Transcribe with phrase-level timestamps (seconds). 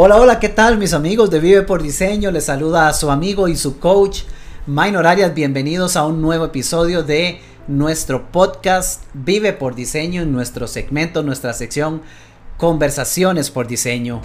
[0.00, 2.30] Hola, hola, ¿qué tal mis amigos de Vive por Diseño?
[2.30, 4.20] Les saluda a su amigo y su coach,
[4.64, 5.34] Minor Arias.
[5.34, 11.52] Bienvenidos a un nuevo episodio de nuestro podcast Vive por Diseño en nuestro segmento, nuestra
[11.52, 12.02] sección
[12.58, 14.22] Conversaciones por Diseño.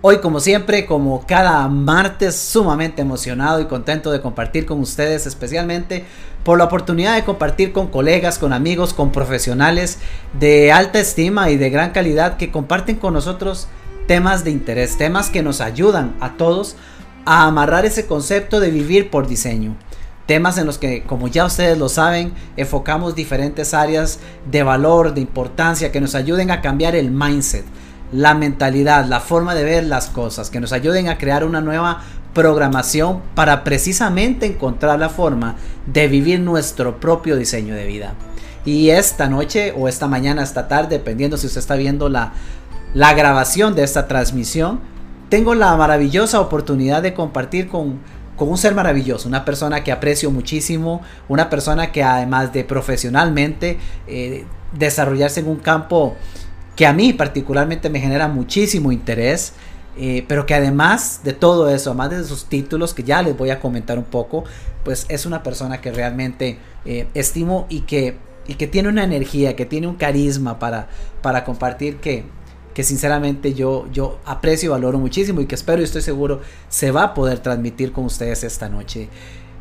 [0.00, 6.04] Hoy, como siempre, como cada martes, sumamente emocionado y contento de compartir con ustedes, especialmente
[6.44, 9.98] por la oportunidad de compartir con colegas, con amigos, con profesionales
[10.38, 13.66] de alta estima y de gran calidad que comparten con nosotros
[14.06, 16.76] temas de interés, temas que nos ayudan a todos
[17.24, 19.76] a amarrar ese concepto de vivir por diseño.
[20.26, 24.18] Temas en los que, como ya ustedes lo saben, enfocamos diferentes áreas
[24.50, 27.64] de valor, de importancia, que nos ayuden a cambiar el mindset,
[28.12, 32.02] la mentalidad, la forma de ver las cosas, que nos ayuden a crear una nueva
[32.34, 38.14] programación para precisamente encontrar la forma de vivir nuestro propio diseño de vida.
[38.64, 42.32] Y esta noche o esta mañana, esta tarde, dependiendo si usted está viendo la,
[42.96, 44.80] la grabación de esta transmisión,
[45.28, 47.98] tengo la maravillosa oportunidad de compartir con,
[48.36, 53.76] con un ser maravilloso, una persona que aprecio muchísimo, una persona que además de profesionalmente
[54.06, 56.16] eh, desarrollarse en un campo
[56.74, 59.52] que a mí particularmente me genera muchísimo interés,
[59.98, 63.50] eh, pero que además de todo eso, además de sus títulos, que ya les voy
[63.50, 64.44] a comentar un poco,
[64.86, 68.16] pues es una persona que realmente eh, estimo y que,
[68.48, 70.88] y que tiene una energía, que tiene un carisma para,
[71.20, 72.24] para compartir que,
[72.76, 76.90] que sinceramente yo, yo aprecio y valoro muchísimo y que espero y estoy seguro se
[76.90, 79.08] va a poder transmitir con ustedes esta noche.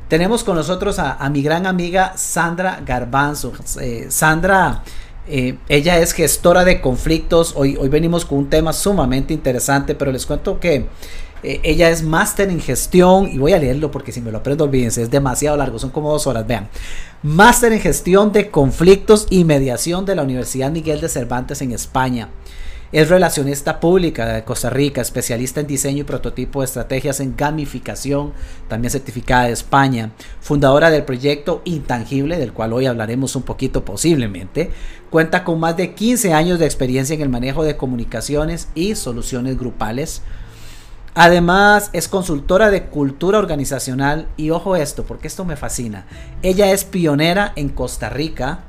[0.10, 3.54] Tenemos con nosotros a, mi gran amiga Sandra Garbanzo.
[3.80, 4.84] Eh, Sandra,
[5.30, 7.54] eh, ella es gestora de conflictos.
[7.56, 10.86] Hoy, hoy venimos con un tema sumamente interesante, pero les cuento que
[11.42, 14.66] eh, ella es máster en gestión y voy a leerlo porque si me lo aprendo,
[14.66, 16.46] olvídense, es demasiado largo, son como dos horas.
[16.46, 16.68] Vean,
[17.24, 22.28] máster en gestión de conflictos y mediación de la Universidad Miguel de Cervantes en España.
[22.92, 28.34] Es relacionista pública de Costa Rica, especialista en diseño y prototipo de estrategias en gamificación,
[28.68, 34.70] también certificada de España, fundadora del proyecto Intangible, del cual hoy hablaremos un poquito posiblemente.
[35.10, 39.58] Cuenta con más de 15 años de experiencia en el manejo de comunicaciones y soluciones
[39.58, 40.22] grupales.
[41.16, 46.06] Además, es consultora de cultura organizacional y ojo esto, porque esto me fascina.
[46.44, 48.66] Ella es pionera en Costa Rica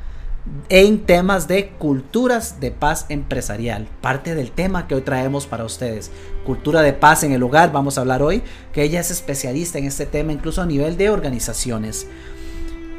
[0.68, 3.86] en temas de culturas de paz empresarial.
[4.00, 6.10] Parte del tema que hoy traemos para ustedes.
[6.44, 8.42] Cultura de paz en el hogar, vamos a hablar hoy,
[8.72, 12.06] que ella es especialista en este tema, incluso a nivel de organizaciones.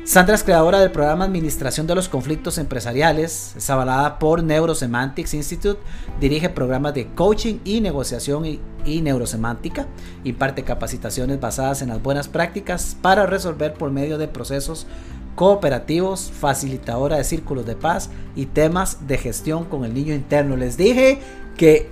[0.08, 5.82] Sandra es creadora del programa Administración de los Conflictos Empresariales, es avalada por Neurosemantics Institute,
[6.22, 9.86] dirige programas de coaching y negociación y, y, neurosemántica,
[10.24, 14.88] imparte capacitaciones basadas en las buenas prácticas para resolver por medio de procesos
[15.38, 20.58] cooperativos, facilitadora de círculos de paz y temas de gestión con el niño interno.
[20.58, 21.20] Les dije
[21.56, 21.92] que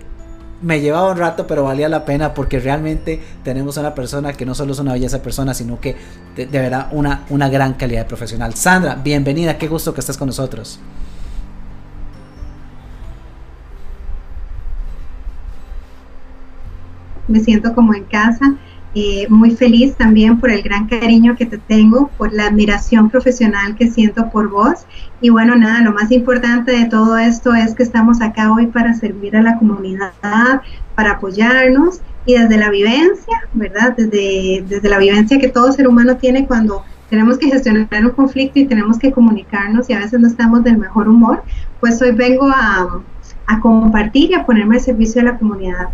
[0.64, 4.56] me llevaba un rato, pero valía la pena porque realmente tenemos una persona que no
[4.56, 5.96] solo es una belleza persona, sino que
[6.36, 8.56] de, verdad una, una gran calidad de profesional.
[8.56, 10.80] Sandra, bienvenida, qué gusto que estés con nosotros.
[17.28, 18.56] Me siento como en casa
[18.98, 23.76] eh, muy feliz también por el gran cariño que te tengo, por la admiración profesional
[23.76, 24.86] que siento por vos.
[25.20, 28.94] Y bueno, nada, lo más importante de todo esto es que estamos acá hoy para
[28.94, 30.14] servir a la comunidad,
[30.96, 33.96] para apoyarnos y desde la vivencia, ¿verdad?
[33.98, 38.60] Desde, desde la vivencia que todo ser humano tiene cuando tenemos que gestionar un conflicto
[38.60, 41.44] y tenemos que comunicarnos y a veces no estamos del mejor humor,
[41.82, 43.02] pues hoy vengo a,
[43.46, 45.90] a compartir y a ponerme al servicio de la comunidad.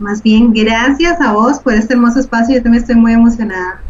[0.00, 2.56] Más bien, gracias a vos por este hermoso espacio.
[2.56, 3.82] Yo también estoy muy emocionada.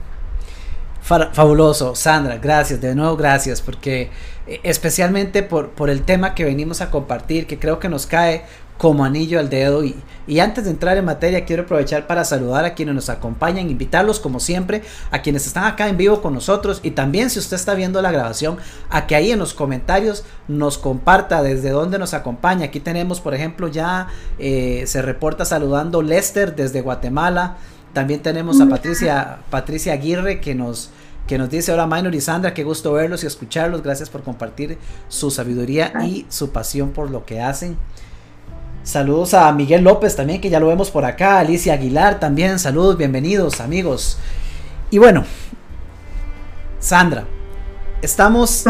[1.32, 4.10] Fabuloso, Sandra, gracias, de nuevo gracias, porque
[4.47, 8.44] eh, especialmente por, por el tema que venimos a compartir, que creo que nos cae
[8.80, 9.84] como anillo al dedo.
[9.84, 9.94] Y,
[10.26, 14.18] y, antes de entrar en materia, quiero aprovechar para saludar a quienes nos acompañan, invitarlos
[14.18, 17.74] como siempre, a quienes están acá en vivo con nosotros y también si usted está
[17.74, 18.56] viendo la grabación,
[18.88, 22.64] a que ahí en los comentarios nos comparta desde dónde nos acompaña.
[22.64, 24.08] Aquí tenemos, por ejemplo, ya
[24.38, 27.58] eh, se reporta saludando Lester desde Guatemala.
[27.93, 30.88] También tenemos a Patricia, Patricia Aguirre que nos
[31.26, 34.78] que nos dice ahora Minor y Sandra, qué gusto verlos y escucharlos, gracias por compartir
[35.08, 37.76] su sabiduría y su pasión por lo que hacen.
[38.82, 41.38] Saludos a Miguel López también, que ya lo vemos por acá.
[41.38, 42.59] Alicia Aguilar también.
[42.59, 44.19] Saludos, bienvenidos amigos.
[44.91, 45.25] Y bueno,
[46.79, 47.25] Sandra,
[48.00, 48.65] estamos...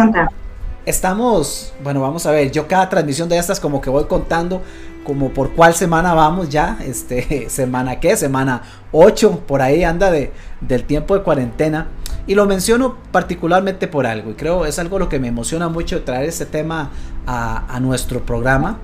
[0.87, 4.63] Estamos, bueno, vamos a ver, yo cada transmisión de estas como que voy contando
[5.05, 10.33] como por cuál semana vamos ya, este, semana qué, semana 8, por ahí anda de,
[10.63, 11.89] del tiempo de cuarentena.
[12.27, 16.03] Y lo menciono particularmente por algo, y creo es algo lo que me emociona mucho
[16.03, 16.91] traer este tema
[17.27, 18.79] a, a nuestro programa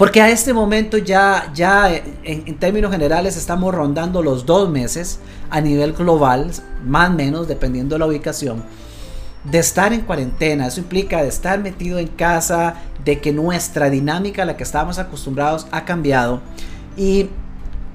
[0.00, 1.94] Porque a este momento ya, ya
[2.24, 5.18] en, términos generales estamos rondando los dos meses
[5.50, 6.50] a nivel global,
[6.82, 8.64] más o menos, dependiendo de la ubicación,
[9.44, 10.68] de estar en cuarentena.
[10.68, 14.98] Eso implica de estar metido en casa, de que nuestra dinámica a la que estábamos
[14.98, 16.40] acostumbrados ha cambiado.
[16.96, 17.28] Y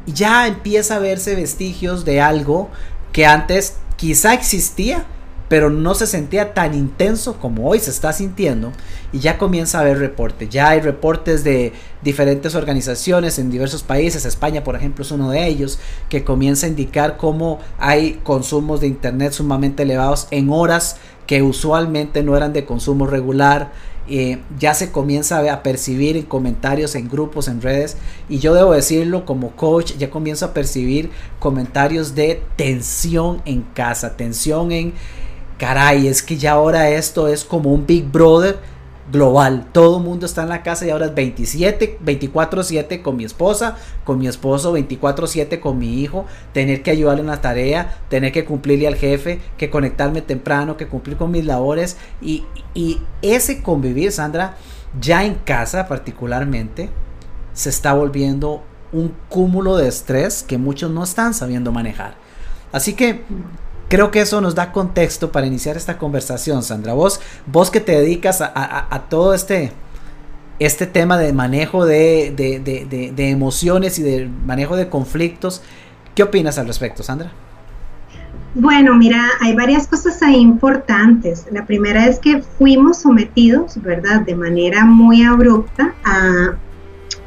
[0.05, 2.69] ya empieza a verse vestigios de algo
[3.13, 5.05] que antes quizá existía,
[5.47, 8.71] pero no se sentía tan intenso como hoy se está sintiendo
[9.11, 10.49] y ya comienza a haber reportes.
[10.49, 15.47] Ya hay reportes de diferentes organizaciones en diversos países, España por ejemplo es uno de
[15.47, 20.97] ellos, que comienza a indicar cómo hay consumos de Internet sumamente elevados en horas
[21.27, 23.71] que usualmente no eran de consumo regular.
[24.07, 27.97] Eh, ya se comienza a percibir en comentarios en grupos, en redes,
[28.29, 31.09] y yo debo decirlo como coach, ya comienzo a percibir
[31.39, 34.93] comentarios de tensión en casa, tensión en
[35.65, 38.59] caray, es que ya ahora esto es como un Big Brother
[39.11, 39.65] global.
[39.71, 43.75] Todo el mundo está en la casa y ahora es 27, 24/7 con mi esposa,
[44.03, 48.45] con mi esposo, 24/7 con mi hijo, tener que ayudarle en la tarea, tener que
[48.45, 52.43] cumplirle al jefe, que conectarme temprano, que cumplir con mis labores y,
[52.75, 54.57] y ese convivir, Sandra,
[55.01, 56.91] ya en casa particularmente,
[57.53, 58.61] se está volviendo
[58.93, 62.13] un cúmulo de estrés que muchos no están sabiendo manejar.
[62.71, 63.23] Así que
[63.87, 66.93] Creo que eso nos da contexto para iniciar esta conversación, Sandra.
[66.93, 69.71] Vos, vos que te dedicas a, todo este,
[70.57, 75.61] este tema de manejo de, de, emociones y de manejo de conflictos,
[76.15, 77.31] ¿qué opinas al respecto, Sandra?
[78.55, 81.45] Bueno, mira, hay varias cosas ahí importantes.
[81.51, 86.55] La primera es que fuimos sometidos, ¿verdad?, de manera muy abrupta a,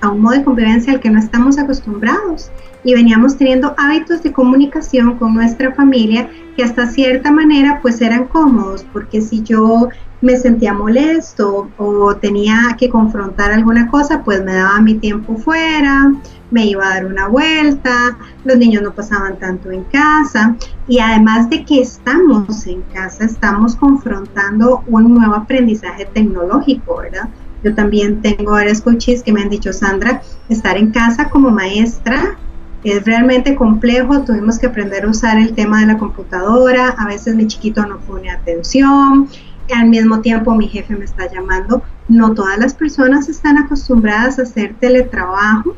[0.01, 2.51] a un modo de convivencia al que no estamos acostumbrados
[2.85, 8.27] y veníamos teniendo hábitos de comunicación con nuestra familia que hasta cierta manera pues eran
[8.27, 9.89] cómodos, porque si yo
[10.21, 16.13] me sentía molesto o tenía que confrontar alguna cosa, pues me daba mi tiempo fuera,
[16.51, 20.57] me iba a dar una vuelta, los niños no pasaban tanto en casa
[20.89, 27.29] y además de que estamos en casa, estamos confrontando un nuevo aprendizaje tecnológico, ¿verdad?
[27.63, 32.39] Yo también tengo varios coaches que me han dicho, Sandra, estar en casa como maestra
[32.85, 37.35] es realmente complejo, tuvimos que aprender a usar el tema de la computadora, a veces
[37.35, 39.29] mi chiquito no pone atención,
[39.75, 44.43] al mismo tiempo mi jefe me está llamando, no todas las personas están acostumbradas a
[44.43, 45.75] hacer teletrabajo,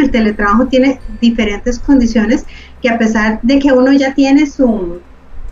[0.00, 2.46] el teletrabajo tiene diferentes condiciones
[2.80, 5.00] que a pesar de que uno ya tiene su,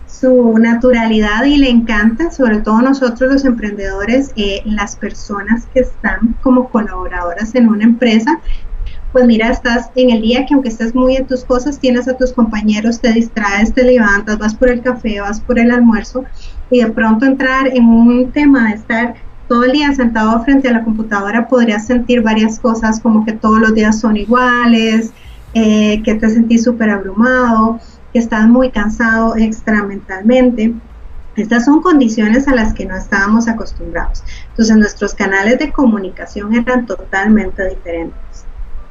[0.06, 6.36] su naturalidad y le encanta, sobre todo nosotros los emprendedores, eh, las personas que están
[6.40, 8.38] como colaboradoras en una empresa,
[9.16, 12.18] pues mira, estás en el día que aunque estés muy en tus cosas, tienes a
[12.18, 16.26] tus compañeros, te distraes, te levantas, vas por el café, vas por el almuerzo
[16.70, 19.14] y de pronto entrar en un tema de estar
[19.48, 23.58] todo el día sentado frente a la computadora podrías sentir varias cosas como que todos
[23.58, 25.12] los días son iguales,
[25.54, 27.80] eh, que te sentís súper abrumado,
[28.12, 30.74] que estás muy cansado extra mentalmente.
[31.36, 34.22] Estas son condiciones a las que no estábamos acostumbrados.
[34.50, 38.25] Entonces nuestros canales de comunicación eran totalmente diferentes.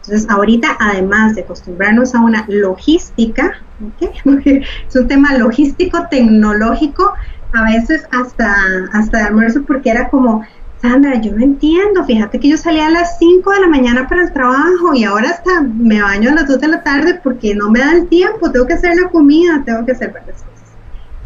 [0.05, 3.53] Entonces, ahorita, además de acostumbrarnos a una logística,
[3.99, 7.13] es un tema logístico, tecnológico,
[7.53, 8.55] a veces hasta,
[8.93, 10.45] hasta de almuerzo, porque era como,
[10.81, 14.23] Sandra, yo no entiendo, fíjate que yo salía a las 5 de la mañana para
[14.23, 17.71] el trabajo y ahora hasta me baño a las 2 de la tarde porque no
[17.71, 20.13] me da el tiempo, tengo que hacer la comida, tengo que hacer.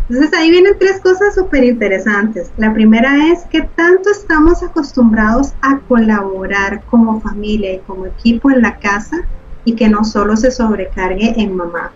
[0.09, 2.51] Entonces ahí vienen tres cosas súper interesantes.
[2.57, 8.63] La primera es que tanto estamos acostumbrados a colaborar como familia y como equipo en
[8.63, 9.17] la casa
[9.65, 11.91] y que no solo se sobrecargue en mamá.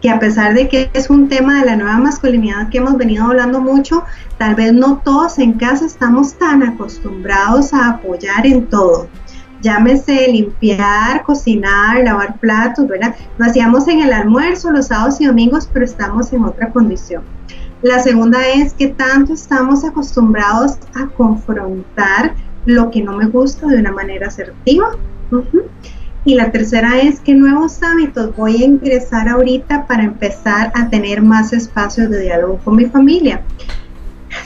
[0.00, 3.24] Que a pesar de que es un tema de la nueva masculinidad que hemos venido
[3.24, 4.04] hablando mucho,
[4.38, 9.08] tal vez no todos en casa estamos tan acostumbrados a apoyar en todo
[9.64, 13.16] llámese limpiar, cocinar, lavar platos, ¿verdad?
[13.38, 17.22] Lo hacíamos en el almuerzo, los sábados y domingos, pero estamos en otra condición.
[17.82, 22.34] La segunda es que tanto estamos acostumbrados a confrontar
[22.66, 24.90] lo que no me gusta de una manera asertiva.
[26.26, 31.22] Y la tercera es que nuevos hábitos voy a ingresar ahorita para empezar a tener
[31.22, 33.42] más espacios de diálogo con mi familia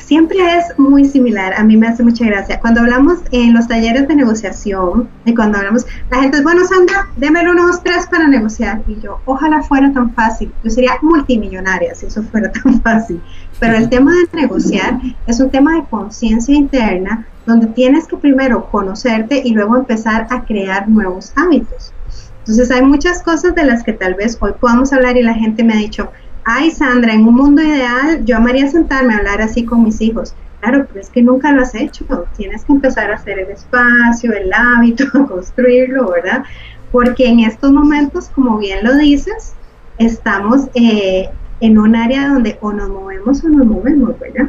[0.08, 1.52] siempre es muy similar.
[1.54, 2.58] A mí me hace mucha gracia.
[2.60, 7.08] Cuando hablamos en los talleres de negociación y cuando hablamos, la gente es, bueno, Sandra,
[7.18, 8.80] déme unos tres para negociar.
[8.88, 10.50] Y yo, ojalá fuera tan fácil.
[10.64, 13.20] Yo sería multimillonaria si eso fuera tan fácil.
[13.60, 18.70] Pero el tema de negociar es un tema de conciencia interna donde tienes que primero
[18.70, 21.92] conocerte y luego empezar a crear nuevos hábitos.
[22.38, 25.64] Entonces hay muchas cosas de las que tal vez hoy podamos hablar y la gente
[25.64, 26.10] me ha dicho,
[26.50, 30.34] ay Sandra, en un mundo ideal yo amaría sentarme a hablar así con mis hijos,
[30.60, 32.04] Claro, pero es que nunca lo has hecho.
[32.36, 36.42] Tienes que empezar a hacer el espacio, el hábito, construirlo, ¿verdad?
[36.90, 39.54] Porque en estos momentos, como bien lo dices,
[39.98, 41.28] estamos eh,
[41.60, 44.48] en un área donde o nos movemos o nos movemos, ¿verdad?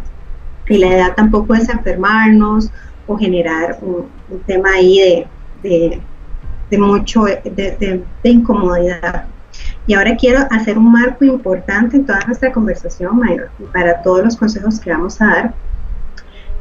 [0.67, 2.71] Y la edad tampoco es enfermarnos
[3.05, 4.07] o generar un,
[4.45, 5.27] tema ahí
[5.63, 6.01] de,
[6.69, 9.25] de, mucho, de, incomodidad.
[9.89, 14.37] Y ahora quiero hacer un marco importante en toda nuestra conversación, Mayra, para todos los
[14.37, 15.53] consejos que vamos a dar.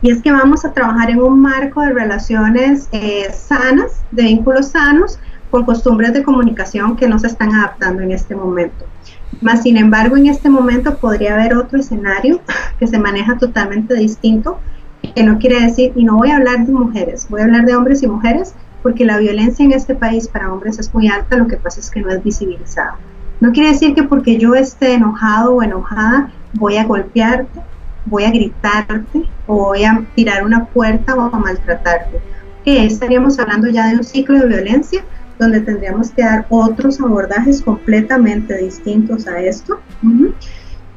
[0.01, 4.69] Y es que vamos a trabajar en un marco de relaciones eh, sanas, de vínculos
[4.69, 5.19] sanos,
[5.51, 8.87] con costumbres de comunicación que no se están adaptando en este momento.
[9.43, 12.41] Más sin embargo, en este momento podría haber otro escenario
[12.79, 14.59] que se maneja totalmente distinto,
[15.15, 17.77] que no quiere decir, y no voy a hablar de mujeres, voy a hablar de
[17.77, 21.47] hombres y mujeres, porque la violencia en este país para hombres es muy alta, lo
[21.47, 22.97] que pasa es que no es visibilizada.
[23.41, 27.61] No quiere decir que porque yo esté enojado o enojada voy a golpearte,
[28.07, 32.21] voy a gritarte o voy a tirar una puerta o a maltratarte.
[32.65, 35.05] Que estaríamos hablando ya de un ciclo de violencia
[35.39, 39.81] donde tendríamos que dar otros abordajes completamente distintos a esto.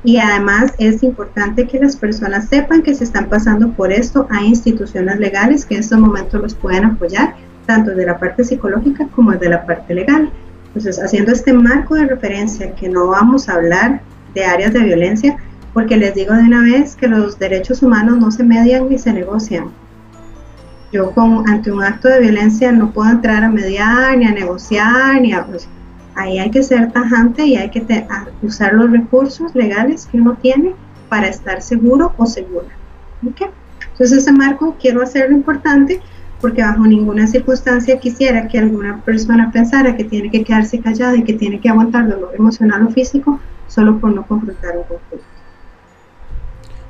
[0.03, 4.27] Y además es importante que las personas sepan que se están pasando por esto.
[4.31, 7.35] Hay instituciones legales que en estos momentos los pueden apoyar,
[7.67, 10.31] tanto de la parte psicológica como de la parte legal.
[10.73, 14.01] Entonces, haciendo este marco de referencia, que no vamos a hablar
[14.33, 15.35] de áreas de violencia,
[15.73, 19.11] porque les digo de una vez que los derechos humanos no se median ni se
[19.11, 19.65] negocian.
[20.93, 25.21] Yo con, ante un acto de violencia no puedo entrar a mediar, ni a negociar,
[25.21, 25.45] ni a...
[25.45, 25.67] Pues,
[26.15, 27.85] ahí hay que ser tajante y hay que
[28.41, 30.75] usar los recursos legales que uno tiene
[31.09, 32.67] para estar seguro o segura.
[33.29, 33.47] ¿Okay?
[33.91, 36.01] Entonces ese marco quiero hacerlo importante
[36.41, 41.23] porque bajo ninguna circunstancia quisiera que alguna persona pensara que tiene que quedarse callada y
[41.23, 45.25] que tiene que aguantar dolor emocional o físico solo por no confrontar un conflicto.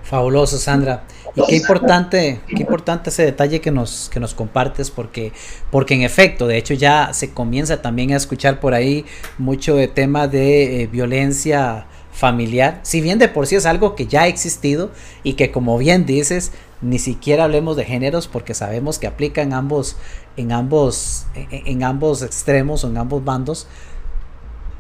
[0.04, 1.04] Fabuloso, Sandra.
[1.36, 5.32] Y qué importante, qué importante ese detalle que nos, que nos compartes, porque,
[5.70, 9.06] porque en efecto, de hecho ya se comienza también a escuchar por ahí
[9.38, 14.06] mucho de tema de eh, violencia familiar, si bien de por sí es algo que
[14.06, 14.92] ya ha existido
[15.24, 16.52] y que como bien dices,
[16.82, 19.98] ni siquiera hablemos de géneros porque sabemos que aplica en ambos,
[20.36, 23.68] en ambos, en, ambos extremos o en ambos bandos.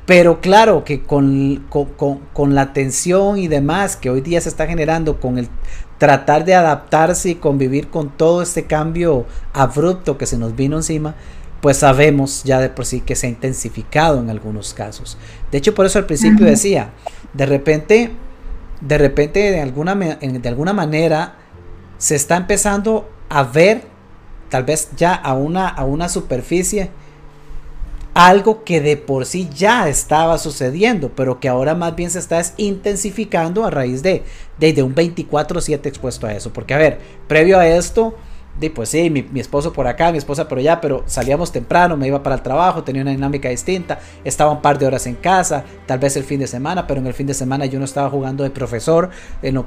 [0.08, 5.20] Pero claro que con, con, la tensión y demás que hoy día se está generando,
[5.20, 5.48] con el
[6.00, 11.16] tratar de adaptarse y convivir con todo este cambio abrupto que se nos vino encima,
[11.62, 15.18] pues sabemos ya de por sí que se ha intensificado en algunos casos.
[15.52, 16.90] De hecho, por eso al principio decía,
[17.34, 18.12] de repente,
[18.82, 21.36] de repente, de alguna, de alguna manera,
[22.02, 23.84] se está empezando a ver,
[24.50, 26.90] tal vez ya a una, a una superficie,
[28.16, 32.42] algo que de por sí ya estaba sucediendo, pero que ahora más bien se está
[32.58, 34.24] intensificando a raíz de,
[34.58, 36.52] de, de un 24/7 expuesto a eso.
[36.52, 38.16] Porque a ver, previo a esto,
[38.76, 42.22] pues sí, mi, esposo por acá, mi esposa por allá, pero salíamos temprano, me iba
[42.22, 46.00] para el trabajo, tenía una dinámica distinta, estaba un par de horas en casa, tal
[46.00, 48.44] vez el fin de semana, pero en el fin de semana yo no estaba jugando
[48.44, 49.10] de profesor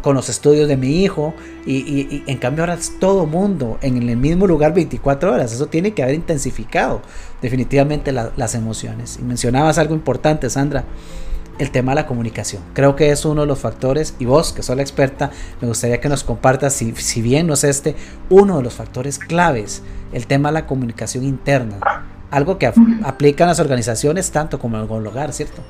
[0.01, 1.35] con los estudios de mi hijo,
[1.67, 5.93] y, en cambio ahora es todo mundo en el mismo lugar 24 horas, eso tiene
[5.93, 7.03] que haber intensificado
[7.43, 9.19] definitivamente las emociones.
[9.21, 10.85] Y mencionabas algo importante, Sandra,
[11.59, 12.63] el tema de la comunicación.
[12.73, 15.31] Creo que es uno de los factores, y vos, que sos la experta,
[15.61, 17.97] me gustaría que nos compartas, si, si bien no es este,
[18.31, 19.83] uno de los factores claves,
[20.13, 21.79] el tema de la comunicación interna.
[22.31, 22.73] Algo que
[23.05, 25.63] aplican las organizaciones tanto como en el hogar, ¿cierto?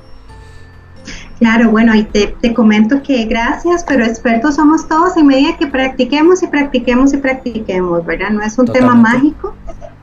[1.39, 5.67] Claro, bueno, y te, te, comento que gracias, pero expertos somos todos en medida que
[5.67, 8.29] practiquemos y practiquemos y practiquemos, ¿verdad?
[8.29, 9.53] No es un tema mágico.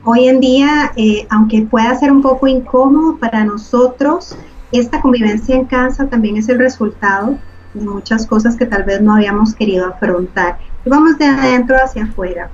[0.05, 4.37] Hoy en día, eh, aunque pueda ser un poco incómodo para nosotros,
[4.73, 7.37] esta convivencia en casa también es el resultado
[7.73, 10.57] de muchas cosas que tal vez no habíamos querido afrontar.
[10.85, 12.49] Y vamos de adentro hacia afuera.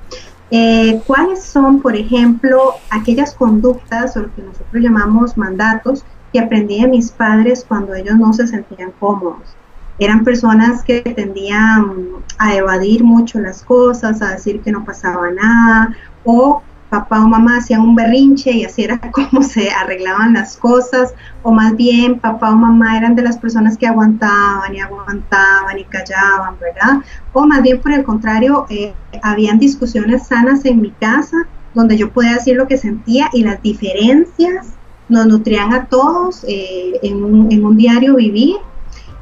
[0.52, 6.82] Eh, ¿Cuáles son, por ejemplo, aquellas conductas o lo que nosotros llamamos mandatos que aprendí
[6.82, 9.56] de mis padres cuando ellos no se sentían cómodos?
[10.00, 11.94] Eran personas que tendían
[12.38, 17.58] a evadir mucho las cosas, a decir que no pasaba nada, o papá o mamá
[17.58, 22.52] hacían un berrinche y así era como se arreglaban las cosas, o más bien papá
[22.52, 27.04] o mamá eran de las personas que aguantaban y aguantaban y callaban, ¿verdad?
[27.34, 31.38] O más bien por el contrario, eh, habían discusiones sanas en mi casa
[31.74, 34.74] donde yo podía decir lo que sentía y las diferencias
[35.08, 38.58] nos nutrían a todos eh, en, un, diario vivir,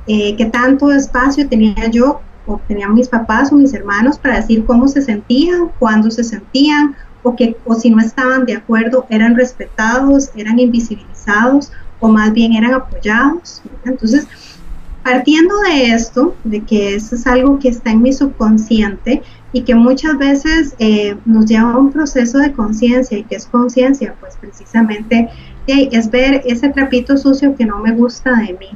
[0.06, 4.66] eh, qué tanto espacio tenía yo o tenían mis papás o mis hermanos para decir
[4.66, 6.96] cómo se sentían, cuándo se sentían,
[7.28, 12.54] o, que, o si no estaban de acuerdo, eran respetados, eran invisibilizados o más bien
[12.54, 13.62] eran apoyados.
[13.86, 14.28] Entonces,
[15.04, 19.76] partiendo de esto, de que eso es algo que está en mi subconsciente y que
[19.76, 24.38] muchas veces eh, nos lleva a un proceso de conciencia y que es conciencia, pues
[24.40, 25.30] precisamente
[25.68, 28.70] es ver ese trapito sucio que no me gusta de mí,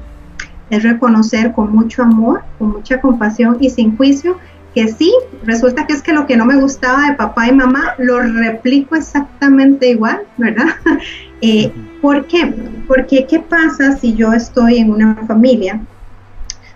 [0.69, 4.37] es reconocer con mucho amor, con mucha compasión y sin juicio
[4.73, 5.13] que sí,
[5.43, 8.95] resulta que es que lo que no me gustaba de papá y mamá lo replico
[8.95, 10.67] exactamente igual, ¿verdad?
[11.43, 11.73] Eh,
[12.03, 12.53] ¿Por qué?
[12.87, 15.81] Porque ¿qué pasa si yo estoy en una familia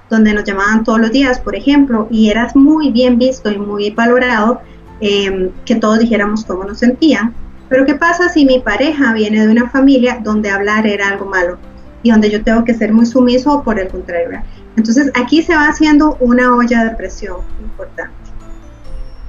[0.10, 3.92] donde nos llamaban todos los días, por ejemplo, y eras muy bien visto y muy
[3.92, 4.62] valorado
[5.02, 7.36] eh, que todos dijéramos cómo nos sentían?
[7.70, 11.60] Pero ¿qué pasa si mi pareja viene de una familia donde hablar era algo malo
[12.02, 14.42] y donde yo tengo que ser muy sumiso o por el contrario?
[14.75, 18.13] Entonces aquí se va haciendo una olla de presión importante,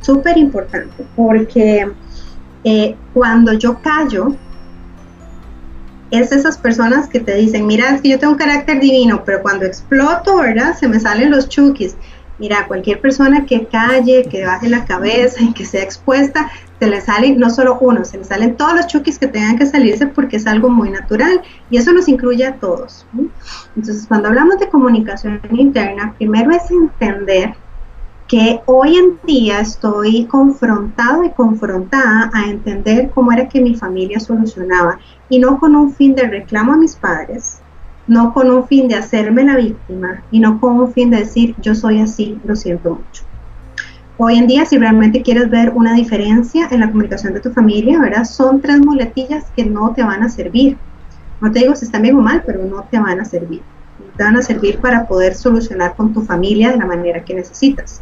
[0.01, 1.91] súper importante, porque
[2.65, 4.35] eh, cuando yo callo,
[6.11, 9.43] es esas personas que te dicen, mira, es que yo tengo un carácter divino, pero
[9.43, 10.77] cuando exploto, ¿verdad?
[10.77, 11.97] Se me salen los chukis.
[12.39, 17.01] Mira, cualquier persona que calle, que baje la cabeza y que sea expuesta, se le
[17.01, 20.37] salen no solo uno, se le salen todos los chukis que tengan que salirse porque
[20.37, 21.41] es algo muy natural
[21.71, 23.07] y eso nos incluye a todos.
[23.75, 27.55] Entonces, cuando hablamos de comunicación interna, primero es entender
[28.29, 34.19] que hoy en día estoy confrontado y confrontada a entender cómo era que mi familia
[34.19, 37.61] solucionaba y no con un fin de reclamo a mis padres,
[38.09, 41.55] no con un fin de hacerme la víctima y no con un fin de decir
[41.63, 43.26] yo soy así, lo siento mucho.
[44.19, 48.01] Hoy en día, si realmente quieres ver una diferencia en la comunicación de tu familia,
[48.01, 48.25] ¿verdad?
[48.25, 50.79] Son tres muletillas que no te van a servir.
[51.43, 53.61] No te digo si están bien o mal, pero no te van a servir.
[53.99, 57.35] No te van a servir para poder solucionar con tu familia de la manera que
[57.35, 58.01] necesitas.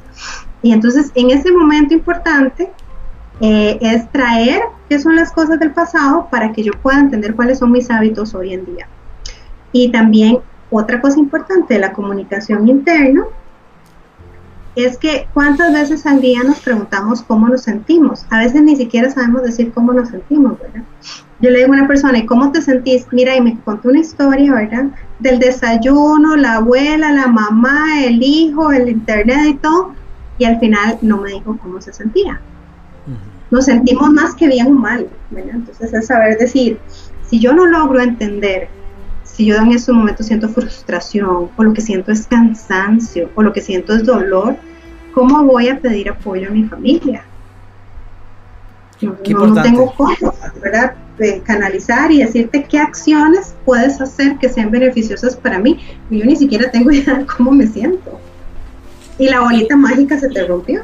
[0.62, 2.70] Y entonces, en ese momento importante,
[3.40, 7.58] eh, es traer qué son las cosas del pasado para que yo pueda entender cuáles
[7.58, 8.86] son mis hábitos hoy en día.
[9.72, 10.38] Y también
[10.70, 13.24] otra cosa importante de la comunicación interna
[14.76, 18.26] es que cuántas veces al día nos preguntamos cómo nos sentimos.
[18.30, 20.82] A veces ni siquiera sabemos decir cómo nos sentimos, ¿verdad?
[21.40, 23.06] Yo le digo a una persona, ¿y cómo te sentís?
[23.12, 24.86] Mira, y me contó una historia, ¿verdad?
[25.20, 29.92] Del desayuno, la abuela, la mamá, el hijo, el internet y todo,
[30.38, 32.40] y al final no me dijo cómo se sentía.
[33.50, 35.54] Nos sentimos más que bien o mal, ¿verdad?
[35.54, 36.78] Entonces es saber decir,
[37.28, 38.68] si yo no logro entender
[39.34, 43.52] si yo en ese momento siento frustración o lo que siento es cansancio o lo
[43.52, 44.56] que siento es dolor,
[45.12, 47.24] ¿cómo voy a pedir apoyo a mi familia?
[49.00, 49.14] No,
[49.62, 50.94] tengo cómo, ¿verdad?
[51.44, 55.78] canalizar y decirte qué acciones puedes hacer que sean beneficiosas para mí.
[56.10, 58.20] Yo ni siquiera tengo idea de cómo me siento.
[59.18, 60.82] Y la bolita mágica se te rompió.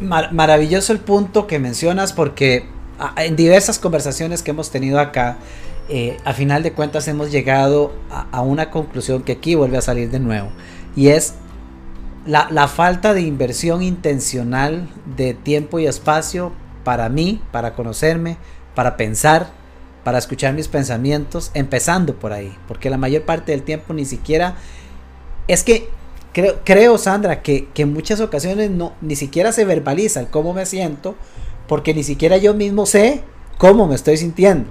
[0.00, 2.66] maravilloso el punto que mencionas porque
[2.98, 5.36] ah, en diversas conversaciones que hemos tenido acá,
[5.94, 10.10] eh, a final de cuentas hemos llegado a, una conclusión que aquí vuelve a salir
[10.10, 10.48] de nuevo.
[10.96, 11.34] Y es
[12.24, 16.52] la, falta de inversión intencional de tiempo y espacio
[16.82, 18.38] para mí, para conocerme,
[18.74, 19.50] para pensar,
[20.02, 22.56] para escuchar mis pensamientos, empezando por ahí.
[22.66, 24.56] Porque la mayor parte del tiempo ni siquiera...
[25.46, 25.90] Es que
[26.32, 30.54] creo, creo Sandra, que, que en muchas ocasiones no, ni siquiera se verbaliza el cómo
[30.54, 31.16] me siento,
[31.68, 33.20] porque ni siquiera yo mismo sé
[33.58, 34.70] cómo me estoy sintiendo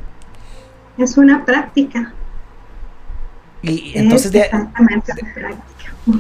[0.98, 2.14] es una práctica.
[3.62, 4.50] Y entonces, de,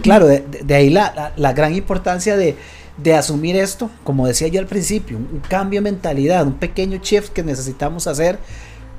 [0.03, 2.55] claro, de, ahí la, la, gran importancia de,
[2.97, 7.29] de, asumir esto, como decía yo al principio, un, cambio de mentalidad, un pequeño shift
[7.29, 8.37] que necesitamos hacer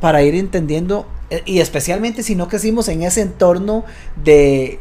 [0.01, 3.85] para ir entendiendo, eh, y especialmente si no crecimos en ese entorno
[4.25, 4.81] de,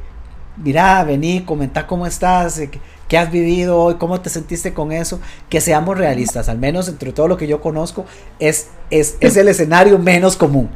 [0.63, 2.69] mira, vení, comenta cómo estás, eh,
[3.08, 5.19] qué has vivido hoy, cómo te sentiste con eso,
[5.50, 8.06] que seamos realistas, al menos entre todo lo que yo conozco,
[8.39, 10.69] es, es, es el escenario menos común.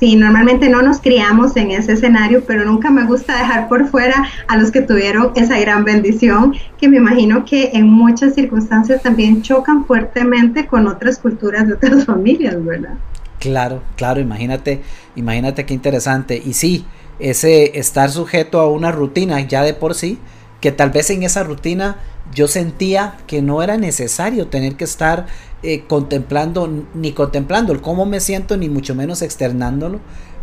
[0.00, 4.28] Sí, normalmente no nos criamos en ese escenario, pero nunca me gusta dejar por fuera
[4.48, 9.42] a los que tuvieron esa gran bendición, que me imagino que en muchas circunstancias también
[9.42, 12.94] chocan fuertemente con otras culturas de otras familias, ¿verdad?
[13.38, 14.82] Claro, claro, imagínate,
[15.16, 16.42] imagínate qué interesante.
[16.44, 16.84] Y sí,
[17.18, 20.18] ese estar sujeto a una rutina ya de por sí,
[20.60, 21.98] que tal vez en esa rutina
[22.32, 25.26] yo sentía que no era necesario tener que estar
[25.62, 30.00] eh, contemplando, ni contemplando el cómo me siento, ni mucho menos externándolo,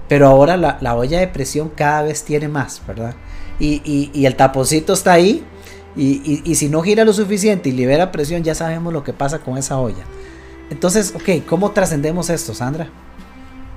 [0.08, 3.16] pero ahora la, olla de presión cada vez tiene más, ¿verdad?
[3.60, 5.44] Y, el taponcito está ahí,
[5.96, 9.58] y, si no gira lo suficiente y libera presión, ya sabemos lo que pasa con
[9.58, 10.04] esa olla.
[10.70, 12.90] Entonces, ok, ¿cómo trascendemos esto, Sandra?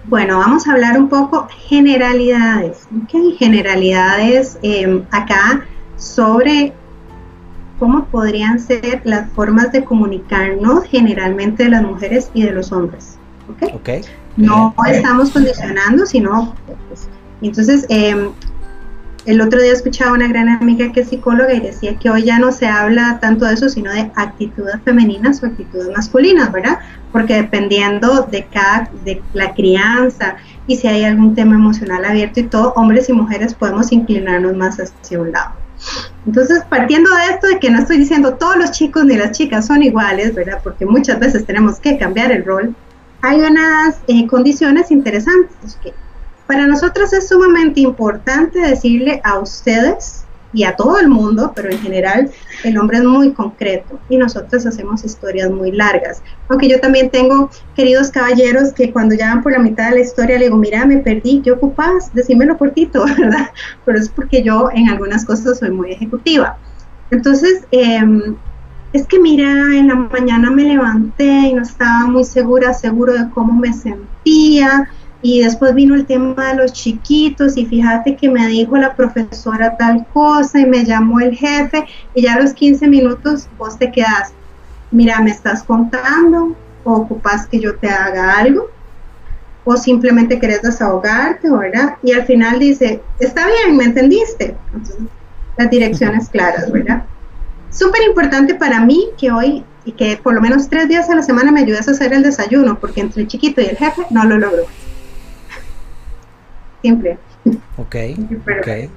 [0.06, 3.38] Bueno, vamos a hablar un poco generalidades, ¿ok?
[3.38, 6.74] Generalidades em, acá sobre
[7.78, 13.18] cómo podrían ser las formas de comunicarnos generalmente de las mujeres y de los hombres.
[13.48, 13.90] ¿ok?
[14.36, 16.54] No estamos condicionando, sino...
[16.88, 17.08] Pues,
[17.42, 18.30] entonces, em,
[19.26, 22.38] el otro día escuchaba una gran amiga que es psicóloga y decía que hoy ya
[22.38, 26.78] no se habla tanto de eso, sino de actitudes femeninas o actitudes masculinas, ¿verdad?
[27.10, 32.44] Porque dependiendo de cada, de la crianza y si hay algún tema emocional abierto y
[32.44, 35.54] todo, hombres y mujeres podemos inclinarnos más hacia un lado.
[36.26, 39.66] Entonces, partiendo de esto, de que no estoy diciendo todos los chicos ni las chicas
[39.66, 40.60] son iguales, ¿verdad?
[40.62, 42.74] Porque muchas veces tenemos que cambiar el rol,
[43.22, 45.94] hay unas eh, condiciones interesantes que
[46.46, 51.78] para nosotros es sumamente importante decirle a ustedes y a todo el mundo, pero en
[51.80, 52.30] general
[52.62, 56.22] el hombre es muy concreto y nosotros hacemos historias muy largas.
[56.48, 60.02] Aunque yo también tengo queridos caballeros que cuando ya van por la mitad de la
[60.02, 62.14] historia le digo, mira, me perdí, ¿qué ocupas?
[62.14, 63.50] Decímelo cortito, ¿verdad?
[63.84, 66.56] Pero es porque yo en algunas cosas soy muy ejecutiva.
[67.10, 68.36] Entonces, em,
[68.92, 73.28] es que mira, en la mañana me levanté y no estaba muy segura, seguro de
[73.30, 74.88] cómo me sentía
[75.24, 79.74] y después vino el tema de los chiquitos y fíjate que me dijo la profesora
[79.78, 83.90] tal cosa y me llamó el jefe y ya a los 15 minutos vos te
[83.90, 84.34] quedas,
[84.90, 88.68] mira, me estás contando o ocupas que yo te haga algo
[89.64, 91.96] o simplemente querés desahogarte, ¿verdad?
[92.02, 94.54] Y al final dice, está bien, ¿me entendiste?
[94.74, 95.06] Entonces,
[95.56, 97.02] las direcciones claras, ¿verdad?
[97.70, 101.22] Súper importante para mí que hoy y que por lo menos tres días a la
[101.22, 104.24] semana me ayudes a hacer el desayuno, porque entre el chiquito y el jefe no
[104.24, 104.64] lo logro
[106.84, 107.18] simple.
[107.76, 107.96] Ok.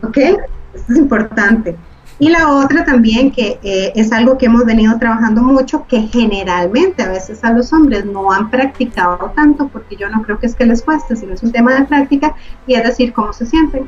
[0.04, 0.17] ok.
[0.17, 1.76] Esto es importante.
[2.19, 7.04] Y la otra también, que eh, es algo que hemos venido trabajando mucho, que generalmente
[7.04, 10.56] a veces a los hombres no han practicado tanto, porque yo no creo que es
[10.56, 13.88] que les cueste, sino es un tema de práctica, y es decir, cómo se sienten.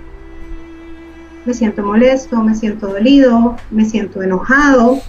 [1.45, 4.99] Me siento molesto, me siento dolido, me siento enojado.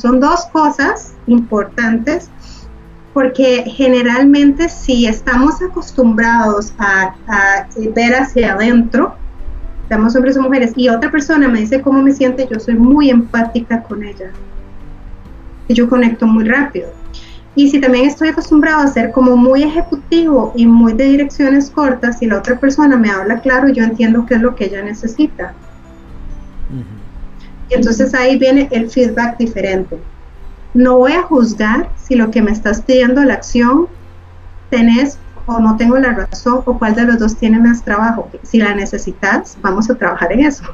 [0.00, 2.30] Son dos cosas importantes
[3.16, 7.14] porque generalmente si estamos acostumbrados a,
[7.94, 9.14] ver hacia adentro,
[9.84, 13.08] estamos hombres o mujeres, y otra persona me dice cómo me siente, yo soy muy
[13.08, 14.32] empática con ella.
[15.66, 16.90] Y yo conecto muy rápido.
[17.54, 22.20] Y si también estoy acostumbrado a ser como muy ejecutivo y muy de direcciones cortas,
[22.20, 25.54] y la otra persona me habla claro, yo entiendo qué es lo que ella necesita.
[27.70, 29.98] Y entonces ahí viene el feedback diferente
[30.76, 33.88] no voy a juzgar si lo que me estás pidiendo la acción
[34.68, 38.28] tenés o no tengo la razón o cuál de los dos tiene más trabajo.
[38.42, 40.64] Si la necesitas, vamos a trabajar en eso.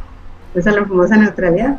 [0.54, 1.78] Esa es la famosa neutralidad.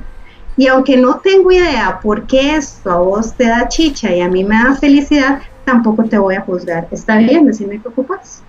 [0.55, 4.29] Y aunque no tengo idea por qué esto a vos te da chicha y a
[4.29, 6.87] mí me da felicidad, tampoco te voy a juzgar.
[6.91, 8.41] Está bien, decime qué ocupas.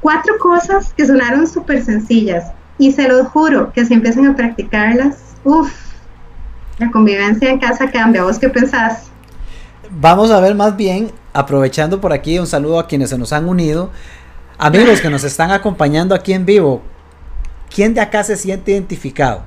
[0.00, 5.36] Cuatro cosas que sonaron súper sencillas y se los juro que si empiezan a practicarlas,
[5.44, 5.89] uff,
[6.80, 8.24] la convivencia en casa cambia.
[8.24, 9.10] ¿Vos qué pensás?
[9.90, 13.48] Vamos a ver más bien, aprovechando por aquí, un saludo a quienes se nos han
[13.48, 13.90] unido.
[14.56, 16.80] Amigos que nos están acompañando aquí en vivo,
[17.74, 19.42] ¿quién de acá se siente identificado?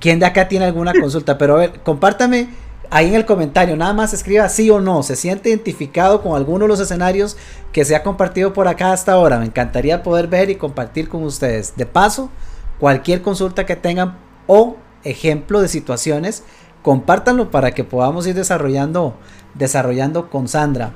[0.00, 1.38] ¿Quién de acá tiene alguna consulta?
[1.38, 2.50] Pero a ver, compártame
[2.90, 6.66] ahí en el comentario, nada más escriba sí o no, se siente identificado con alguno
[6.66, 7.36] de los escenarios
[7.72, 9.38] que se ha compartido por acá hasta ahora.
[9.38, 11.74] Me encantaría poder ver y compartir con ustedes.
[11.76, 12.30] De paso,
[12.78, 16.42] cualquier consulta que tengan o ejemplo de situaciones,
[16.82, 19.14] compártanlo para que podamos ir desarrollando,
[19.54, 20.92] desarrollando con Sandra.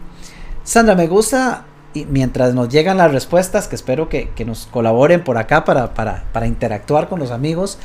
[0.65, 5.39] Sandra, me gusta, y mientras nos llegan las respuestas, que espero que, nos colaboren por
[5.39, 7.79] acá para, para, interactuar con los amigos,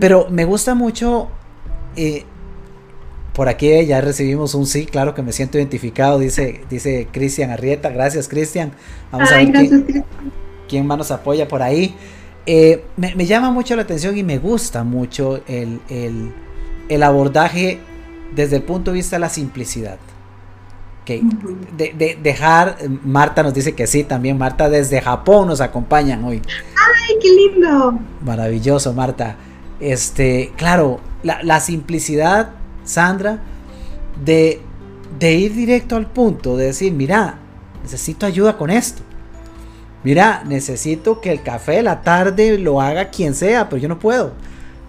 [0.00, 1.28] pero me gusta mucho,
[1.96, 2.24] eh,
[3.34, 7.90] por aquí ya recibimos un sí, claro que me siento identificado, dice, dice Cristian Arrieta,
[7.90, 8.72] gracias Cristian,
[9.10, 10.04] vamos a ver quién,
[10.68, 11.94] quién más nos apoya por ahí.
[12.46, 15.80] Eh, me, llama mucho la atención y me gusta mucho el,
[17.02, 17.80] abordaje
[18.34, 19.96] desde el punto de vista de la simplicidad.
[21.06, 26.42] de, dejar, Marta nos dice que sí, también Marta desde Japón nos acompañan hoy.
[26.46, 27.98] ¡Ay, qué lindo!
[28.22, 29.36] Maravilloso, Marta.
[29.80, 32.50] Este, claro, la, simplicidad,
[32.84, 33.38] Sandra,
[34.22, 34.60] de,
[35.18, 37.38] de ir directo al punto, de decir, mira,
[37.82, 39.02] necesito ayuda con esto
[40.04, 43.98] mira, necesito que el café de la tarde lo haga quien sea, pero yo no
[43.98, 44.32] puedo.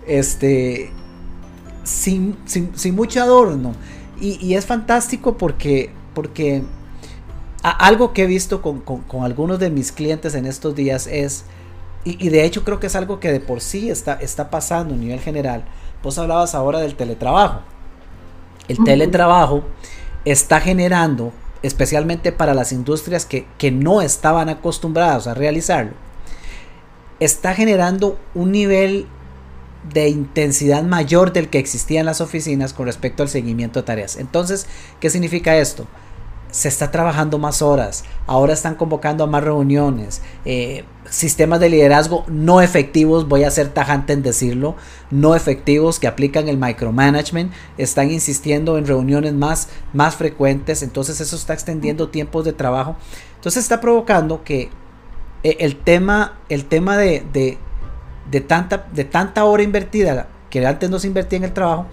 [0.05, 0.91] Este,
[1.83, 2.37] sin,
[2.93, 3.73] mucho adorno.
[4.19, 6.63] Y, es fantástico porque, porque
[7.63, 8.83] algo que he visto con,
[9.23, 11.45] algunos de mis clientes en estos días es,
[12.03, 14.97] y, de hecho creo que es algo que de por sí está, está pasando a
[14.97, 15.65] nivel general.
[16.03, 17.61] Vos hablabas ahora del teletrabajo.
[18.67, 19.63] El teletrabajo
[20.23, 21.33] está generando
[21.65, 25.93] especialmente para las industrias que, no estaban acostumbradas a realizarlo,
[27.19, 29.07] está generando un nivel
[29.91, 34.17] de intensidad mayor del que existía en las oficinas con respecto al seguimiento de tareas.
[34.17, 34.67] Entonces,
[34.99, 35.87] ¿qué significa esto?
[36.55, 42.23] Se está trabajando más horas, ahora están convocando a más reuniones, eh, sistemas de liderazgo
[42.29, 44.77] no efectivos, voy a ser tajante en decirlo,
[45.11, 51.35] no efectivos que aplican el micromanagement, están insistiendo en reuniones más, más frecuentes, entonces eso
[51.35, 52.95] está extendiendo tiempos de trabajo,
[53.35, 54.69] entonces está provocando que
[55.43, 57.57] eh, el tema, el tema de,
[58.31, 61.87] de, tanta, de tanta hora invertida que antes no se invertía en el trabajo,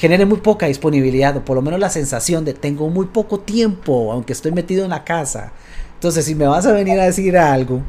[0.00, 4.10] genere muy poca disponibilidad, o por lo menos la sensación de tengo muy poco tiempo,
[4.10, 5.52] aunque estoy metido en la casa.
[5.92, 7.82] Entonces, si me vas a venir a decir algo,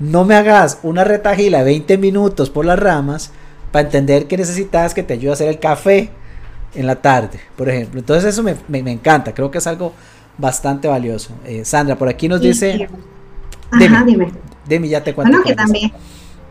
[0.00, 3.30] no me hagas una retajila de 20 minutos por las ramas
[3.70, 6.10] para entender que necesitas que te ayude a hacer el café
[6.74, 8.00] en la tarde, por ejemplo.
[8.00, 9.92] Entonces, eso me, encanta, creo que es algo
[10.36, 11.36] bastante valioso.
[11.44, 12.88] Eh, Sandra, por aquí nos dice...
[13.70, 14.88] Ajá, dime.
[14.88, 15.30] Ya te cuento.
[15.30, 15.92] Bueno, que también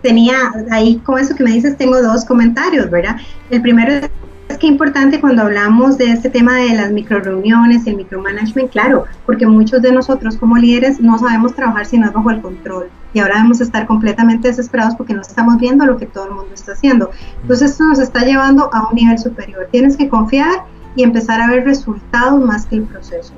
[0.02, 3.18] tenía ahí con eso que me dices, tengo dos comentarios, ¿verdad?
[3.50, 4.08] El primero
[4.49, 8.71] es que importante cuando hablamos de este tema de las micro reuniones y el micromanagement,
[8.71, 12.41] claro, porque muchos de nosotros como líderes no sabemos trabajar si no es bajo el
[12.41, 16.32] control y ahora debemos estar completamente desesperados porque no estamos viendo lo que todo el
[16.32, 17.12] mundo está haciendo.
[17.41, 19.67] Entonces esto nos está llevando a un nivel superior.
[19.71, 23.34] Tienes que confiar y empezar a ver resultados más que el proceso.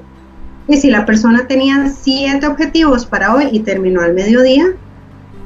[0.67, 4.65] Y si la persona tenía siete objetivos para hoy y terminó al mediodía,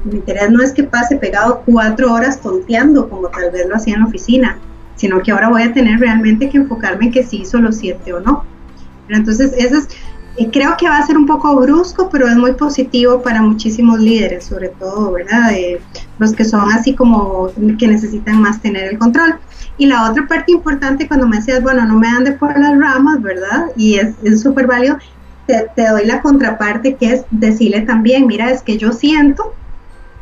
[0.04, 3.94] mi interés no es que pase pegado cuatro horas tonteando como tal vez lo hacía
[3.94, 4.58] en la oficina
[5.00, 8.12] sino que ahora voy a tener realmente que enfocarme en que sí hizo los siete
[8.12, 8.44] o no.
[9.08, 9.88] entonces, eso es,
[10.36, 13.98] eh, creo que va a ser un poco brusco, pero es muy positivo para muchísimos
[13.98, 15.52] líderes, sobre todo, ¿verdad?
[16.18, 19.36] los que son así como que necesitan más tener el control.
[19.78, 23.22] Y la otra parte importante cuando me decías, bueno, no me ande por las ramas,
[23.22, 23.68] ¿verdad?
[23.76, 24.98] Y es súper válido,
[25.46, 29.54] te, te, doy la contraparte que es decirle también, mira, es que yo siento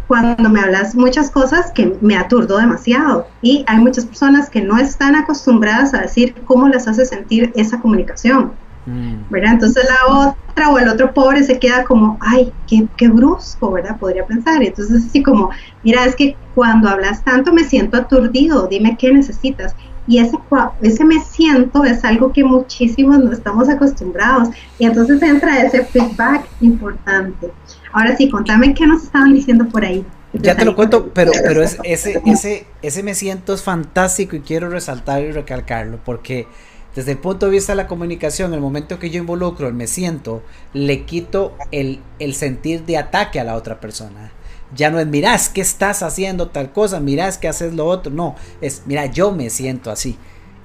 [0.09, 4.79] cuando me hablas muchas cosas que me aturdo demasiado y hay muchas personas que no
[4.79, 8.53] están acostumbradas a decir cómo les hace sentir esa comunicación.
[8.89, 9.29] Mm.
[9.29, 9.53] ¿verdad?
[9.53, 13.99] Entonces la otra o el otro pobre se queda como, ay, qué, qué brusco, ¿verdad?
[13.99, 14.63] Podría pensar.
[14.63, 15.51] Entonces así como,
[15.83, 19.75] mira, es que cuando hablas tanto me siento aturdido, dime qué necesitas.
[20.07, 20.39] Y ese,
[20.81, 24.49] ese me siento es algo que muchísimos no estamos acostumbrados.
[24.79, 27.53] Y entonces entra ese feedback importante.
[27.93, 30.05] Ahora sí, contame qué nos estaban diciendo por ahí.
[30.33, 34.41] Ya te lo cuento, pero, pero es, ese, ese, ese me siento es fantástico y
[34.41, 36.47] quiero resaltar y recalcarlo porque
[36.95, 39.87] desde el punto de vista de la comunicación, el momento que yo involucro el me
[39.87, 44.33] siento, le quito el, el sentir de ataque a la otra persona.
[44.75, 47.87] Ya no es, mira, es que estás haciendo tal cosa, mira, es que haces lo
[47.87, 48.13] otro.
[48.13, 50.19] No, es, mira, yo me siento así.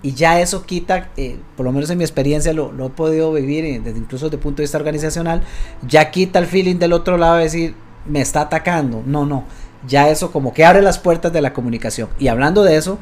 [0.04, 3.34] Y ya eso quita, eh, por lo menos en mi experiencia lo, lo he podido
[3.34, 5.42] vivir, eh, desde, incluso desde el punto de vista organizacional,
[5.88, 9.02] ya quita el feeling del otro lado de decir, me está atacando.
[9.06, 9.46] No, no.
[9.88, 12.10] Ya eso como que abre las puertas de la comunicación.
[12.20, 13.00] Y hablando de eso,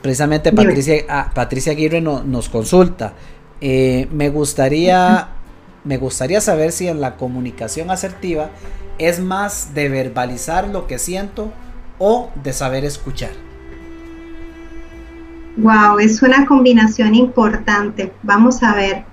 [0.00, 3.14] precisamente Patricia, ah, Patricia Aguirre nos consulta.
[3.60, 5.28] Eh, me gustaría
[5.84, 8.50] me gustaría saber si en la comunicación asertiva
[8.98, 11.52] es más de verbalizar lo que siento
[11.98, 13.32] o de saber escuchar.
[15.56, 18.12] Wow, es una combinación importante.
[18.22, 19.04] Vamos a ver.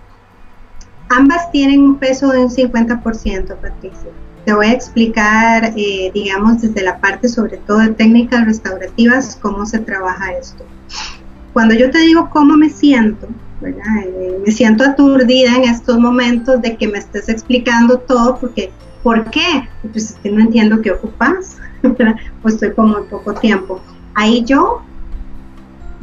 [1.09, 4.09] Ambas tienen un peso de un 50%, Patricia.
[4.45, 9.67] Te voy a explicar, eh, digamos, desde la parte sobre todo de técnicas restaurativas, cómo
[9.67, 10.65] se trabaja esto.
[11.53, 13.27] Cuando yo te digo cómo me siento,
[13.61, 18.71] eh, me siento aturdida en estos momentos de que me estés explicando todo porque,
[19.03, 19.69] ¿por qué?
[19.91, 21.57] Pues es que no entiendo qué ocupas,
[22.41, 23.79] pues estoy como en poco tiempo.
[24.15, 24.81] Ahí yo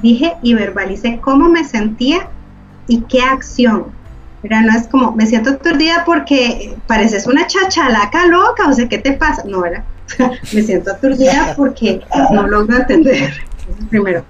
[0.03, 2.29] dije y verbalicé cómo me sentía
[2.87, 3.87] y qué acción.
[4.43, 9.13] No es como, me siento aturdida porque pareces una chachalaca loca, o sea, ¿qué te
[9.13, 9.43] pasa?
[9.45, 9.85] No, era,
[10.55, 13.35] me siento aturdida porque no logro entender.
[13.91, 14.25] primero.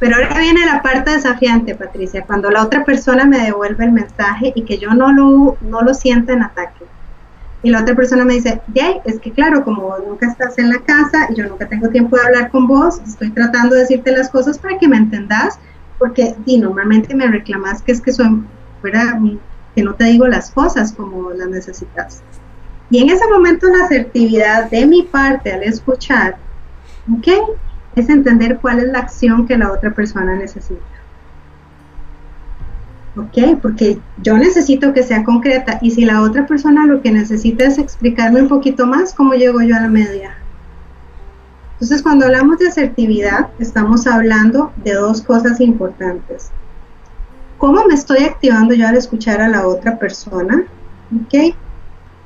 [0.00, 4.52] Pero ahora viene la parte desafiante, Patricia, cuando la otra persona me devuelve el mensaje
[4.54, 6.84] y que yo no lo, no lo sienta en ataque.
[7.62, 10.78] Y la otra persona me dice, de es que claro, como nunca estás en la
[10.80, 14.30] casa y yo nunca tengo tiempo de hablar con vos, estoy tratando de decirte las
[14.30, 15.58] cosas para que me entendas,
[15.98, 18.42] porque normalmente me reclamas que es que soy,
[18.80, 19.20] fuera,
[19.76, 22.22] que no te digo las cosas como las necesitas.
[22.90, 26.36] Y en ese momento la asertividad de mi parte al escuchar,
[27.16, 27.28] ¿ok?
[27.94, 31.01] Es entender cuál es la acción que la otra persona necesita.
[33.16, 33.58] ¿Ok?
[33.60, 37.78] Porque yo necesito que sea concreta y si la otra persona lo que necesita es
[37.78, 40.36] explicarme un poquito más, ¿cómo llego yo a la media?
[41.74, 46.50] Entonces, cuando hablamos de asertividad, estamos hablando de dos cosas importantes.
[47.58, 50.64] ¿Cómo me estoy activando yo al escuchar a la otra persona?
[51.14, 51.56] ¿Ok?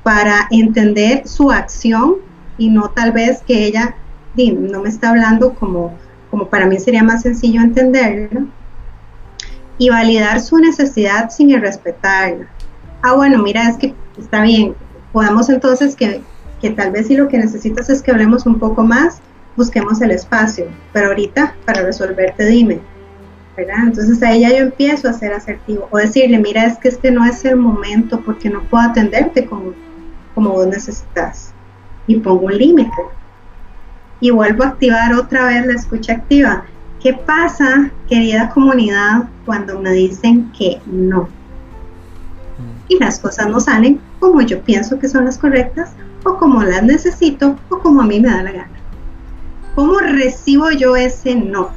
[0.03, 2.17] Para entender su acción
[2.57, 3.95] y no tal vez que ella
[4.35, 5.95] no me está hablando como,
[6.29, 8.47] como para mí sería más sencillo entenderlo
[9.77, 12.47] y validar su necesidad sin irrespetarla.
[13.01, 14.75] ah, bueno, mira, es que está bien,
[15.11, 16.21] podemos entonces que,
[16.61, 19.21] que tal vez si lo que necesitas es que hablemos un poco más,
[19.55, 22.79] busquemos el espacio, pero ahorita para resolverte dime.
[23.57, 27.25] Entonces ahí ya yo empiezo a ser asertivo o decirle, mira, es que este no
[27.25, 29.73] es el momento porque no puedo atenderte como,
[30.35, 31.53] como vos necesitas
[32.05, 32.91] y pongo un límite.
[34.19, 36.65] Y vuelvo a activar otra vez la escucha activa.
[37.01, 41.29] ¿Qué pasa, querida comunidad, cuando me dicen que no?
[42.87, 45.91] Y las cosas no salen como yo pienso que son las correctas,
[46.23, 48.69] o como las necesito, o como a mí me da la gana.
[49.75, 51.69] ¿Cómo recibo yo ese no?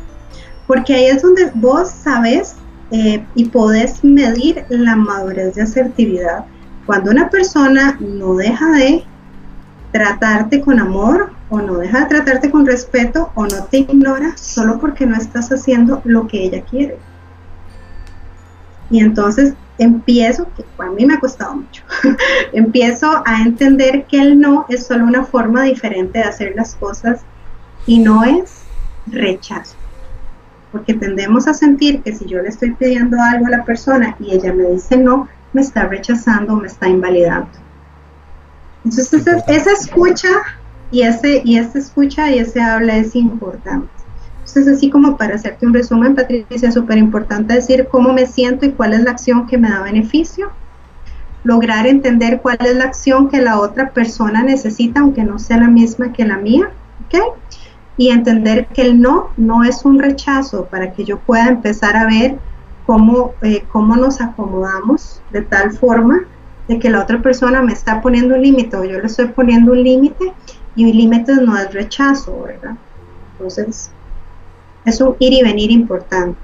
[0.67, 2.55] Porque ahí es donde vos sabes
[2.91, 6.47] eh, y podés medir la madurez de asertividad.
[6.87, 9.05] Cuando una persona no deja de
[9.93, 14.79] tratarte con amor o no deja de tratarte con respeto o no te ignora solo
[14.79, 16.99] porque no estás haciendo lo que ella quiere.
[18.91, 21.83] Y entonces empiezo, que a mí me ha costado mucho,
[22.53, 27.21] empiezo a entender que el no es solo una forma diferente de hacer las cosas
[27.87, 28.63] y no es
[29.07, 29.77] rechazo.
[30.71, 34.33] Porque tendemos a sentir que si yo le estoy pidiendo algo a la persona y
[34.33, 37.51] ella me dice no, me está rechazando, me está invalidando.
[38.85, 40.29] Entonces esa, escucha
[40.91, 43.89] y ese, y escucha y ese habla es importante.
[44.39, 48.67] Entonces, así como para hacerte un resumen, Patricia, es súper importante decir cómo me siento
[48.67, 50.51] y cuál es la acción que me da beneficio.
[51.45, 55.69] Lograr entender cuál es la acción que la otra persona necesita, aunque no sea la
[55.69, 56.71] misma que la mía.
[57.07, 57.21] ¿okay?
[57.97, 62.07] Y entender que el no no es un rechazo para que yo pueda empezar a
[62.07, 62.39] ver
[62.87, 66.25] cómo, eh, cómo nos acomodamos de tal forma
[66.71, 69.73] de que la otra persona me está poniendo un límite o yo le estoy poniendo
[69.73, 70.33] un límite
[70.77, 72.77] y un límite no es rechazo, ¿verdad?
[73.33, 73.91] Entonces,
[74.85, 76.39] es un ir y venir importante.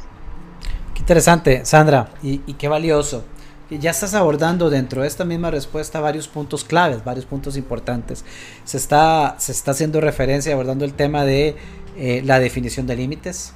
[0.95, 3.25] Qué interesante, Sandra, y, qué valioso.
[3.71, 8.25] Ya estás abordando dentro de esta misma respuesta varios puntos claves, varios puntos importantes.
[8.65, 11.55] Se está, se está haciendo referencia, abordando el tema de
[11.97, 13.53] eh, la definición de límites,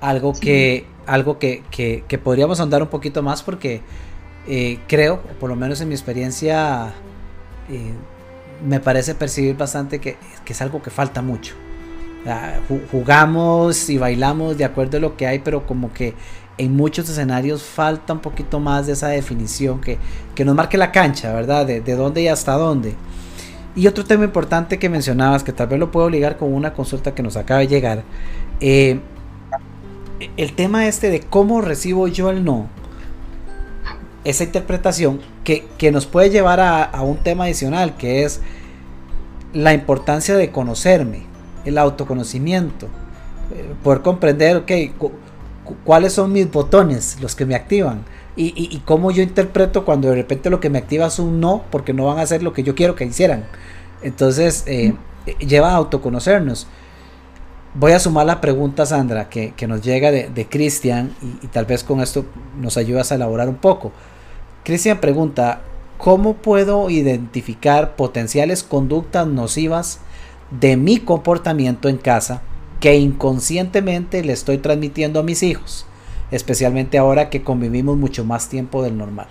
[0.00, 3.82] algo, que, algo que, que, podríamos andar un poquito más porque
[4.46, 6.92] eh, creo, por lo menos en mi experiencia,
[7.68, 7.92] eh,
[8.66, 11.54] me parece percibir bastante que, es algo que falta mucho.
[12.90, 16.14] jugamos y bailamos de acuerdo a lo que hay, pero como que
[16.58, 19.98] en muchos escenarios falta un poquito más de esa definición que,
[20.44, 21.66] nos marque la cancha, ¿verdad?
[21.66, 22.94] De, dónde y hasta dónde.
[23.76, 27.14] Y otro tema importante que mencionabas, que tal vez lo puedo ligar con una consulta
[27.14, 28.02] que nos acaba de llegar,
[28.60, 29.00] eh,
[30.36, 32.68] el tema este de cómo recibo yo el no
[34.24, 38.40] esa interpretación que, nos puede llevar a, un tema adicional, que es
[39.52, 41.22] la importancia de conocerme,
[41.64, 42.86] el autoconocimiento,
[43.54, 44.72] eh, poder comprender, ok,
[45.84, 48.04] cuáles son mis botones, los que me activan,
[48.36, 51.92] y, cómo yo interpreto cuando de repente lo que me activa es un no, porque
[51.92, 53.44] no van a hacer lo que yo quiero que hicieran.
[54.02, 54.94] Entonces, eh,
[55.40, 56.66] lleva a autoconocernos.
[57.74, 61.84] Voy a sumar la pregunta, Sandra, que, nos llega de, Cristian, y, y, tal vez
[61.84, 62.24] con esto
[62.58, 63.92] nos ayudas a elaborar un poco.
[64.64, 65.62] Cristian pregunta,
[65.96, 70.00] ¿cómo puedo identificar potenciales conductas nocivas
[70.50, 72.42] de mi comportamiento en casa
[72.78, 75.86] que inconscientemente le estoy transmitiendo a mis hijos?
[76.30, 79.28] Especialmente ahora que convivimos mucho más tiempo del normal.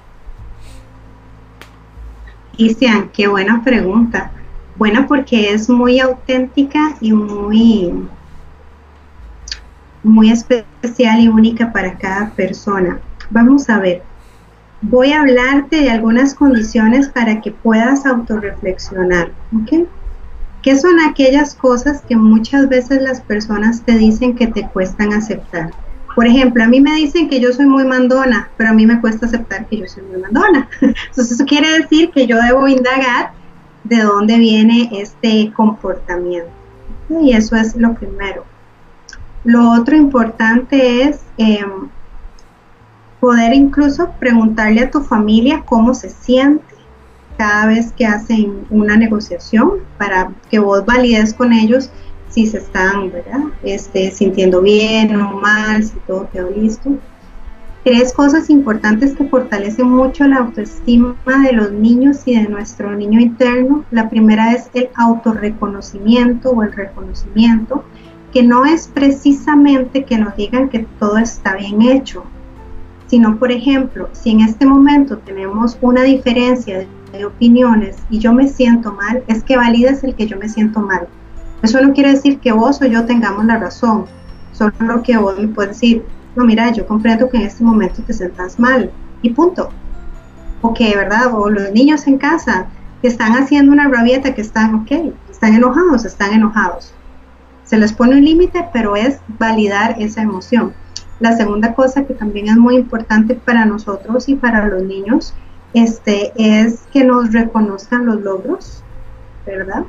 [2.57, 4.31] Cristian, qué buena pregunta.
[4.75, 7.93] Buena porque es muy auténtica y muy,
[10.03, 12.99] muy especial y única para cada persona.
[13.29, 14.03] Vamos a ver,
[14.81, 19.31] voy a hablarte de algunas condiciones para que puedas autorreflexionar.
[19.55, 19.87] ¿ok?
[20.61, 25.71] ¿Qué son aquellas cosas que muchas veces las personas te dicen que te cuestan aceptar?
[26.15, 28.99] Por ejemplo, a mí me dicen que yo soy muy mandona, pero a mí me
[28.99, 30.67] cuesta aceptar que yo soy muy mandona.
[30.81, 33.31] Entonces eso quiere decir que yo debo indagar
[33.85, 36.49] de dónde viene este comportamiento.
[37.09, 38.43] Y eso es lo primero.
[39.45, 41.65] Lo otro importante es eh,
[43.19, 46.75] poder incluso preguntarle a tu familia cómo se siente
[47.38, 51.89] cada vez que hacen una negociación para que vos valides con ellos
[52.29, 53.12] si se están
[53.63, 56.91] Este, sintiendo bien o mal, si todo quedó listo.
[57.83, 61.15] Tres cosas importantes que fortalecen mucho la autoestima
[61.46, 63.85] de los niños y de nuestro niño interno.
[63.89, 67.85] La primera es el autorreconocimiento o el reconocimiento,
[68.33, 72.25] que no es precisamente que nos digan que todo está bien hecho,
[73.10, 76.87] sino, por ejemplo, si en este momento tenemos una diferencia de,
[77.25, 81.07] opiniones y yo me siento mal, es que validas el que yo me siento mal.
[81.63, 84.05] Eso no quiere decir que vos o yo tengamos la razón,
[84.51, 86.05] solo que vos me puedes decir,
[86.35, 88.91] no, mira, yo comprendo que en este momento te sientas mal
[89.23, 89.71] y punto.
[90.62, 91.33] o que, ¿verdad?
[91.33, 92.67] O los niños en casa
[93.01, 94.91] que están haciendo una rabieta, que están, ok,
[95.31, 96.93] están enojados, están enojados.
[97.63, 100.73] Se les pone un límite, pero es validar esa emoción.
[101.19, 105.33] La segunda cosa que también es muy importante para nosotros y para los niños
[105.73, 108.83] este, es que nos reconozcan los logros,
[109.45, 109.83] ¿verdad?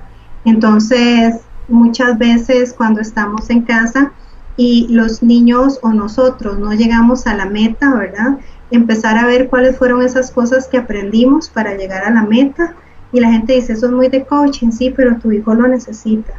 [0.45, 1.37] Entonces,
[1.69, 4.13] muchas veces cuando estamos en casa
[4.57, 8.39] y los niños o nosotros no llegamos a la meta, ¿verdad?
[8.71, 12.75] Empezar a ver cuáles fueron esas cosas que aprendimos para llegar a la meta.
[13.13, 16.35] Y la gente dice, eso es muy de coaching, sí, pero tu hijo lo necesita.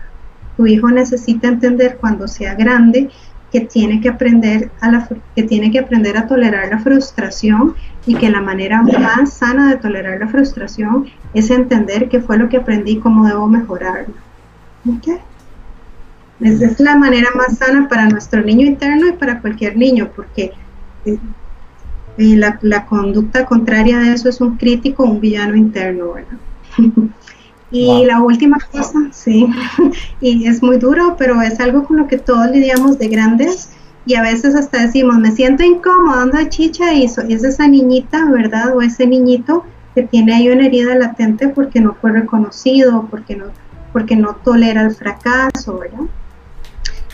[0.56, 3.10] Tu hijo necesita entender cuando sea grande
[3.52, 7.76] que tiene que aprender a la, que tiene que aprender a tolerar la frustración
[8.06, 12.50] y que la manera más sana de tolerar la frustración es entender qué fue lo
[12.50, 14.14] que aprendí y cómo debo mejorarlo.
[14.98, 15.18] ¿Okay?
[16.40, 20.54] Esa es la manera más sana para nuestro niño interno y para cualquier niño, porque
[21.06, 21.18] eh,
[22.18, 26.38] eh, la, la, conducta contraria de eso es un crítico, un villano interno, ¿verdad?
[27.72, 29.48] y la última cosa, sí,
[30.22, 33.70] y es muy duro, pero es algo con lo que todos lidiamos de grandes
[34.06, 38.26] y a veces hasta decimos, me siento incómodo, anda chicha y, so, es esa niñita,
[38.32, 38.76] ¿verdad?
[38.76, 39.64] O ese niñito
[39.94, 43.46] que tiene ahí una herida latente porque no fue reconocido, porque no,
[43.94, 46.06] porque no tolera el fracaso, ¿verdad?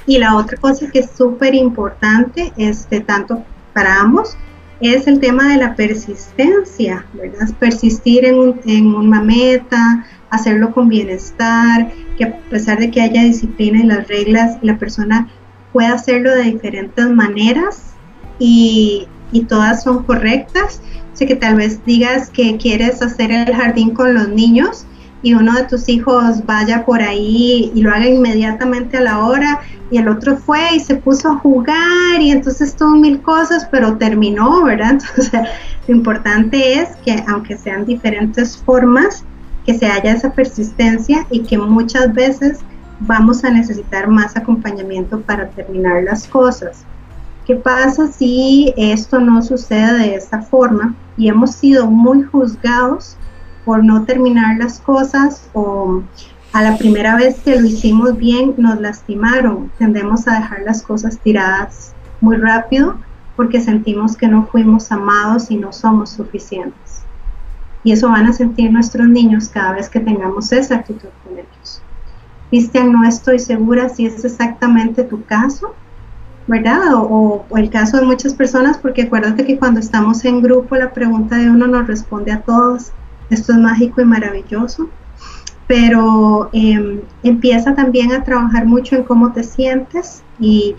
[0.05, 3.43] Y la otra cosa que es súper importante, este, tanto
[3.74, 4.38] para ambos,
[4.80, 7.49] es el tema de la persistencia, ¿verdad?
[7.60, 13.80] Persistir en, en una meta, hacerlo con bienestar, que a pesar de que haya disciplina
[13.80, 15.28] y las reglas, la persona
[15.73, 17.93] pueda hacerlo de diferentes maneras
[18.39, 20.82] y, y todas son correctas.
[21.13, 24.86] Sé que tal vez digas que quieres hacer el jardín con los niños
[25.23, 29.61] y uno de tus hijos vaya por ahí y lo haga inmediatamente a la hora
[29.89, 33.97] y el otro fue y se puso a jugar y entonces tuvo mil cosas, pero
[33.97, 34.91] terminó, ¿verdad?
[35.09, 35.41] Entonces,
[35.88, 39.23] lo importante es que aunque sean diferentes formas,
[39.68, 42.59] que se haya esa persistencia y que muchas veces
[43.01, 46.86] vamos a necesitar más acompañamiento para terminar las cosas.
[47.45, 53.18] ¿Qué pasa si esto no sucede de esta forma y hemos sido muy juzgados
[53.65, 56.01] por no terminar las cosas o
[56.53, 59.70] a la primera vez que lo hicimos bien nos lastimaron.
[59.78, 62.95] Tendemos a dejar las cosas tiradas muy rápido
[63.36, 66.97] porque sentimos que no fuimos amados y no somos suficientes.
[67.88, 71.82] Y eso van a sentir nuestros niños cada vez que tengamos esa actitud con ellos.
[72.50, 75.74] Cristian, no estoy segura si es exactamente tu caso,
[76.48, 76.82] ¿verdad?
[76.96, 81.38] O, el caso de muchas personas, porque acuérdate que cuando estamos en grupo la pregunta
[81.38, 82.92] de uno nos responde a todos.
[83.30, 84.90] Esto es mágico y maravilloso
[85.66, 90.76] pero eh, empieza también a trabajar mucho en cómo te sientes y,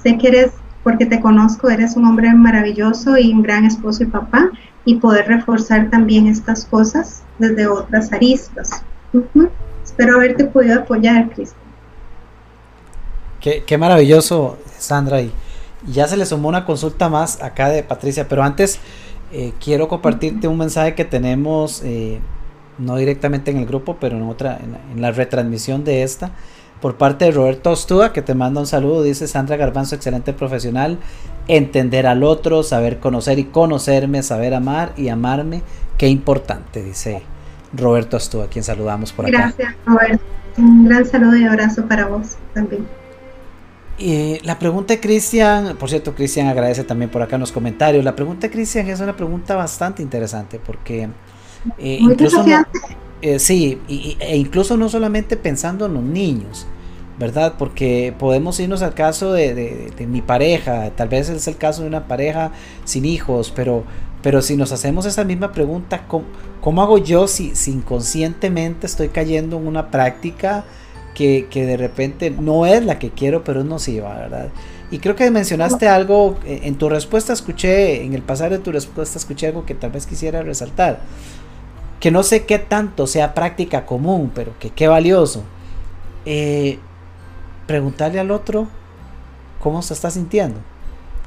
[0.00, 0.52] sé que eres,
[0.84, 4.50] porque te conozco, eres un hombre maravilloso y un gran esposo y papá
[4.84, 8.82] y poder reforzar también estas cosas desde otras aristas.
[9.12, 9.50] Uh -huh.
[9.84, 11.60] Espero haberte podido apoyar, Cristian.
[13.40, 15.20] Qué, qué, maravilloso, Sandra.
[15.20, 15.32] Y
[15.86, 18.78] ya se le sumó una consulta más acá de Patricia, pero antes
[19.32, 21.82] eh, quiero compartirte un mensaje que tenemos.
[21.84, 22.20] Eh,
[22.78, 26.32] no directamente en el grupo, pero en otra, en, en, la retransmisión de esta,
[26.82, 30.98] por parte de Roberto Ostúa, que te manda un saludo, dice Sandra Garbanzo, excelente profesional,
[31.46, 35.62] entender al otro, saber conocer y conocerme, saber amar y amarme,
[35.96, 37.22] qué importante, dice
[37.72, 39.54] Roberto Ostúa, quien saludamos por acá.
[39.56, 40.24] Gracias, Roberto.
[40.58, 42.84] Un gran saludo y abrazo para vos también.
[43.96, 48.04] Y la pregunta de Cristian, por cierto, Cristian agradece también por acá en los comentarios.
[48.04, 51.08] La pregunta de Cristian es una pregunta bastante interesante porque
[51.78, 52.66] eh, incluso no,
[53.22, 56.66] eh, sí, y, e incluso no solamente pensando en los niños,
[57.18, 57.54] ¿verdad?
[57.56, 61.82] Porque podemos irnos al caso de, de, de, mi pareja, tal vez es el caso
[61.82, 62.50] de una pareja
[62.84, 63.84] sin hijos, pero,
[64.22, 66.24] pero si nos hacemos esa misma pregunta, ¿cómo,
[66.60, 70.64] cómo hago yo si, si, inconscientemente estoy cayendo en una práctica
[71.14, 74.48] que, que, de repente no es la que quiero, pero es nociva, ¿verdad?
[74.90, 78.72] Y creo que mencionaste algo, eh, en tu respuesta escuché, en el pasar de tu
[78.72, 81.00] respuesta escuché algo que tal vez quisiera resaltar
[82.02, 85.44] que no sé qué tanto sea práctica común, pero que qué valioso.
[86.26, 86.80] Eh,
[87.68, 88.66] preguntarle al otro
[89.60, 90.58] cómo se está sintiendo.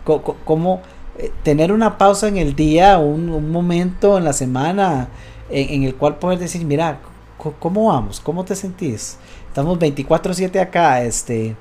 [0.03, 0.81] Cómo, cómo
[1.17, 5.07] eh, tener una pausa en el día, un, un momento en la semana
[5.49, 6.99] en, en, el cual poder decir, mira,
[7.37, 8.19] ¿cómo vamos?
[8.19, 9.17] ¿Cómo te sentís?
[9.47, 11.55] Estamos 24/7 acá, este,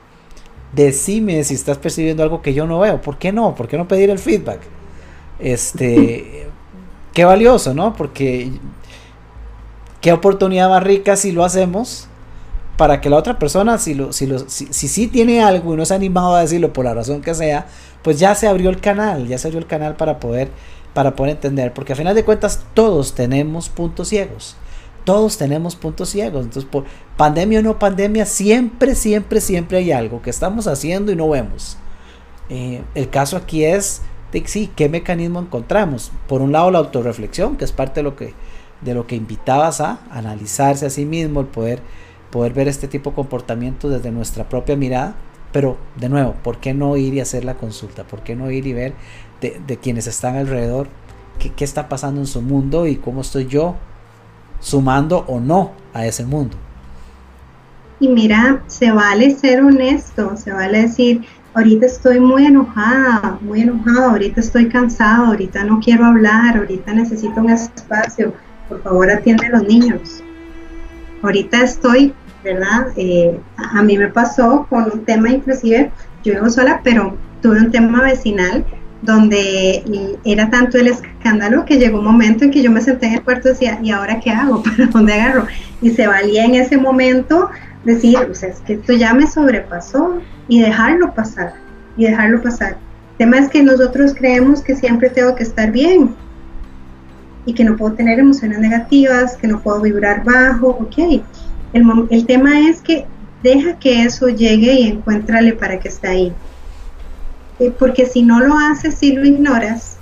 [0.72, 3.00] decime si estás percibiendo algo que yo no veo.
[3.00, 3.54] ¿Por qué no?
[3.54, 4.62] ¿Por qué no pedir el feedback?
[5.38, 6.48] Este,
[7.14, 7.94] qué valioso, ¿no?
[7.94, 8.50] Porque
[10.04, 12.08] qué oportunidad más rica si lo hacemos
[12.76, 15.94] para que la otra persona, si lo, si, si, si tiene algo y no se
[15.94, 17.68] ha animado a decirlo por la razón que sea,
[18.02, 20.50] pues ya se abrió el canal, ya se abrió el canal para poder,
[20.92, 24.56] para poder entender, porque a final de cuentas todos tenemos puntos ciegos.
[25.04, 26.44] Todos tenemos puntos ciegos.
[26.44, 26.84] Entonces, por
[27.16, 31.78] pandemia o no pandemia, siempre, siempre, siempre hay algo que estamos haciendo y no vemos.
[32.50, 34.02] Eh, el caso aquí es
[34.32, 36.12] de sí, qué mecanismo encontramos.
[36.28, 38.34] Por un lado, la autorreflexión, que es parte de lo que,
[38.84, 41.80] de lo que invitabas a analizarse a sí mismo, el poder,
[42.30, 45.14] poder ver este tipo de comportamiento desde nuestra propia mirada.
[45.52, 48.04] Pero, de nuevo, ¿por qué no ir y hacer la consulta?
[48.04, 48.94] ¿Por qué no ir y ver
[49.40, 50.88] de, quienes están alrededor
[51.38, 53.76] qué, qué está pasando en su mundo y cómo estoy yo
[54.60, 56.56] sumando o no a ese mundo?
[58.00, 61.24] Y mira, se vale ser honesto, se vale decir,
[61.54, 67.40] ahorita estoy muy enojada, muy enojada, ahorita estoy cansado, ahorita no quiero hablar, ahorita necesito
[67.40, 68.34] un espacio,
[68.74, 70.22] por favor atiende a los niños.
[71.22, 72.12] Ahorita estoy,
[72.42, 72.88] ¿verdad?
[72.96, 75.92] Eh, a, mí me pasó con un tema inclusive,
[76.24, 78.64] yo vivo sola, pero tuve un tema vecinal
[79.02, 83.14] donde era tanto el escándalo que llegó un momento en que yo me senté en
[83.14, 84.62] el cuarto y decía, ¿y ahora qué hago?
[84.64, 85.46] ¿Para dónde agarro?
[85.80, 87.50] Y se valía en ese momento
[87.84, 91.54] decir, o sea, es que esto ya me sobrepasó y dejarlo pasar,
[91.96, 92.76] y dejarlo pasar.
[93.12, 96.16] El tema es que nosotros creemos que siempre tengo que estar bien
[97.46, 101.22] y que no puedo tener emociones negativas, que no puedo vibrar bajo, ok.
[101.72, 103.06] El, el tema es que
[103.42, 106.32] deja que eso llegue y encuéntrale para que esté ahí
[107.58, 109.96] eh, porque si no lo haces, si lo ignoras,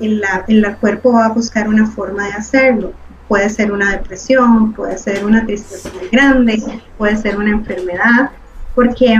[0.00, 2.92] el, el cuerpo va a buscar una forma de hacerlo.
[3.26, 6.62] Puede ser una depresión, puede ser una tristeza muy grande,
[6.96, 8.30] puede ser una enfermedad,
[8.74, 9.18] porque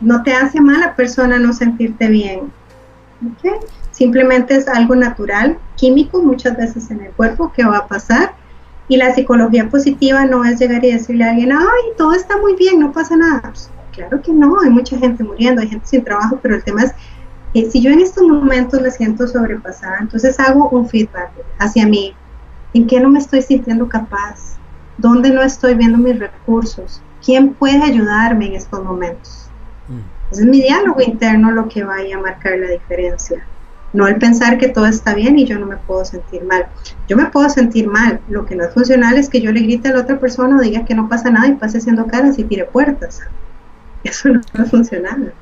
[0.00, 2.52] no te hace mal a persona no sentirte bien.
[3.36, 3.52] ¿okay?
[3.90, 8.34] Simplemente es algo natural, químico muchas veces en el cuerpo que va a pasar.
[8.88, 12.56] Y la psicología positiva no es llegar y decirle a alguien, ay, todo está muy
[12.56, 13.40] bien, no pasa nada.
[13.42, 16.84] Pues, Claro que no, hay mucha gente muriendo, hay gente sin trabajo, pero el tema
[16.84, 16.94] es
[17.52, 22.14] que si yo en estos momentos me siento sobrepasada, entonces hago un feedback hacia mí.
[22.72, 24.56] ¿En qué no me estoy sintiendo capaz?
[24.96, 27.02] ¿Dónde no estoy viendo mis recursos?
[27.24, 29.48] ¿Quién puede ayudarme en estos momentos?
[29.88, 30.32] Mm.
[30.32, 33.44] Es mi diálogo interno lo que vaya a marcar la diferencia.
[33.92, 36.66] No el pensar que todo está bien y yo no me puedo sentir mal.
[37.08, 38.20] Yo me puedo sentir mal.
[38.28, 40.60] Lo que no es funcional es que yo le grite a la otra persona o
[40.60, 43.20] diga que no pasa nada y pase haciendo caras y tire puertas.
[44.04, 45.32] Eso no va a funcionar.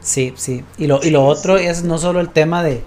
[0.00, 0.64] Sí, sí.
[0.76, 2.82] Y lo, y lo otro es no solo el tema de,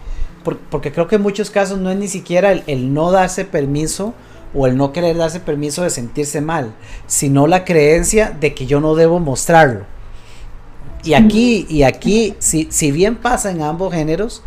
[0.70, 4.14] porque creo que en muchos casos no es ni siquiera el, no darse permiso
[4.54, 6.74] o el no querer darse permiso de sentirse mal,
[7.08, 9.86] sino la creencia de que yo no debo mostrarlo.
[11.04, 14.44] Y aquí, y aquí, si, si bien pasa en ambos géneros,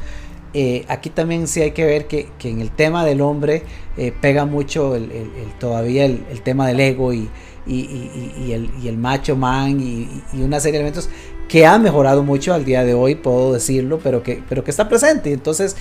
[0.57, 3.65] eh, aquí también sí hay que ver que, en el tema del hombre
[3.97, 5.11] eh, pega mucho el,
[5.59, 7.29] todavía el, tema del ego y,
[7.67, 10.09] y, el, y, el, macho man y,
[10.41, 11.11] una serie de elementos
[11.49, 14.89] que ha mejorado mucho al día de hoy, puedo decirlo, pero que, pero que está
[14.89, 15.33] presente.
[15.33, 15.77] Entonces,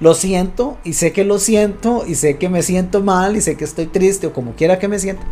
[0.00, 3.56] lo siento y sé que lo siento y sé que me siento mal y sé
[3.56, 5.24] que estoy triste o como quiera que me sienta.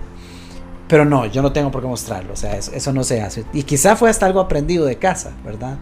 [0.92, 3.46] Pero no, yo no tengo por qué mostrarlo, o sea, eso, no se hace.
[3.54, 5.78] Y quizá fue hasta algo aprendido de casa, ¿verdad?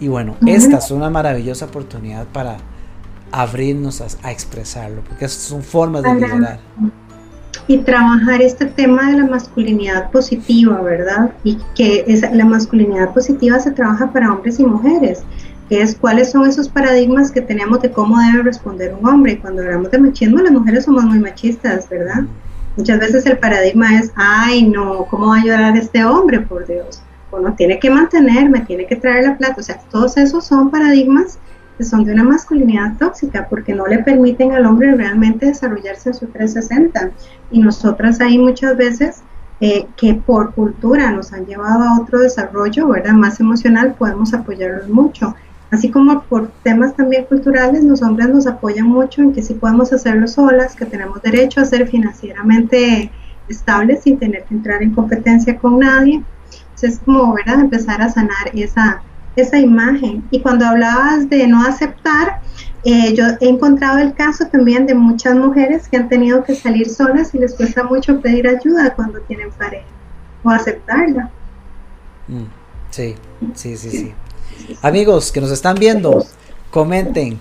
[0.00, 2.56] Y bueno, esta es una maravillosa oportunidad para
[3.30, 6.60] abrirnos a, a expresarlo, porque son formas de liderar
[7.68, 11.34] y trabajar este tema de la masculinidad positiva, ¿verdad?
[11.44, 15.24] Y que es, la masculinidad positiva se trabaja para hombres y mujeres,
[15.68, 19.38] que es cuáles son esos paradigmas que tenemos de cómo debe responder un hombre.
[19.40, 22.24] Cuando hablamos de machismo, las mujeres somos muy machistas, ¿verdad?
[22.76, 27.02] Muchas veces el paradigma es, ay, no, ¿cómo va a llorar este hombre, por Dios?
[27.30, 29.56] Bueno, tiene que mantenerme, tiene que traer la plata.
[29.58, 31.38] O sea, todos esos son paradigmas
[31.76, 36.14] que son de una masculinidad tóxica porque no le permiten al hombre realmente desarrollarse en
[36.14, 37.10] su 360.
[37.50, 39.22] Y nosotras ahí muchas veces
[39.60, 43.12] eh, que por cultura nos han llevado a otro desarrollo, ¿verdad?
[43.12, 45.34] Más emocional, podemos apoyarlos mucho.
[45.74, 49.92] Así como por temas también culturales, los hombres nos apoyan mucho en que sí podemos
[49.92, 53.10] hacerlo solas, que tenemos derecho a ser financieramente
[53.48, 56.22] estables sin tener que entrar en competencia con nadie.
[56.52, 57.58] Entonces, es como, ¿verdad?
[57.58, 59.02] Empezar a sanar esa,
[59.34, 60.22] esa imagen.
[60.30, 62.40] Y cuando hablabas de no aceptar,
[62.84, 66.88] eh, yo he encontrado el caso también de muchas mujeres que han tenido que salir
[66.88, 69.88] solas y les cuesta mucho pedir ayuda cuando tienen pareja
[70.44, 71.30] o aceptarla.
[72.28, 72.44] Mm,
[72.90, 73.16] sí,
[73.54, 74.14] sí, sí, sí.
[74.82, 76.24] Amigos que nos están viendo,
[76.70, 77.38] comenten.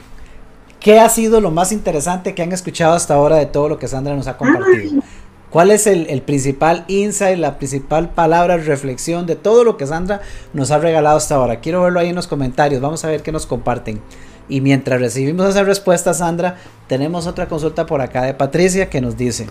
[0.79, 3.87] ¿Qué ha sido lo más interesante que han escuchado hasta ahora de todo lo que
[3.87, 5.01] Sandra nos ha compartido?
[5.49, 10.21] ¿Cuál es el, principal insight, la principal palabra, reflexión de todo lo que Sandra
[10.51, 11.59] nos ha regalado hasta ahora?
[11.61, 12.81] Quiero verlo ahí en los comentarios.
[12.81, 14.01] Vamos a ver qué nos comparten.
[14.49, 16.57] Y mientras recibimos esa respuesta, Sandra,
[16.87, 19.47] tenemos otra consulta por acá de Patricia que nos dice,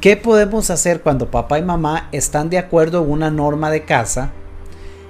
[0.00, 4.30] ¿Qué podemos hacer cuando papá y mamá están de acuerdo en una norma de casa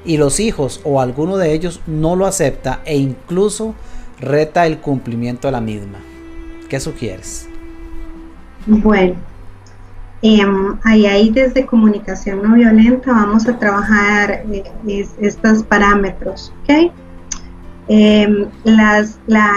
[0.05, 3.75] y los hijos o alguno de ellos no lo acepta e incluso
[4.21, 5.99] reta el cumplimiento de la misma?
[6.69, 7.49] ¿Qué sugieres?
[8.67, 9.15] Bueno,
[10.23, 16.91] em, ahí, desde comunicación no violenta vamos a trabajar eh, estos parámetros, ¿ok?
[17.87, 18.47] Em,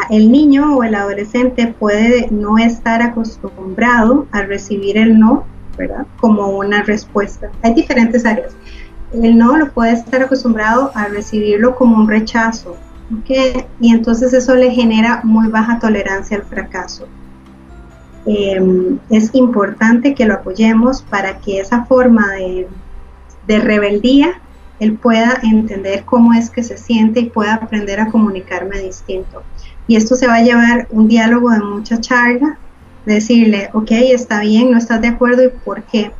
[0.10, 5.45] el niño o el adolescente puede no estar acostumbrado a recibir el no,
[5.78, 6.06] ¿verdad?
[6.20, 7.50] Como una respuesta.
[7.64, 8.54] Hay diferentes áreas.
[9.14, 12.78] El no lo puede estar acostumbrado a recibirlo como un rechazo.
[13.80, 17.08] Y entonces eso le genera muy baja tolerancia al fracaso.
[18.26, 22.68] Em, es importante que lo apoyemos para que esa forma de,
[23.47, 24.41] de rebeldía
[24.80, 29.43] él pueda entender cómo es que se siente y pueda aprender a comunicarme distinto.
[29.88, 32.60] Y esto se va a llevar un diálogo de mucha charla,
[33.05, 36.12] decirle, ok, está bien, no estás de acuerdo y por qué.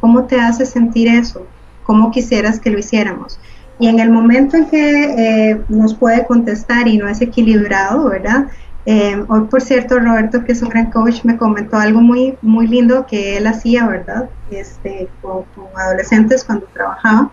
[0.00, 1.46] ¿Cómo te hace sentir eso?
[1.84, 3.38] ¿Cómo quisieras que lo hiciéramos?
[3.78, 8.48] Y en el momento en que eh, nos puede contestar y no es equilibrado, ¿verdad?
[8.86, 12.66] Eh, hoy, por cierto, Roberto, que es un gran coach, me comentó algo muy, muy
[12.66, 14.28] lindo que él hacía, ¿verdad?
[14.50, 15.44] Este, con
[15.76, 17.30] adolescentes cuando trabajaba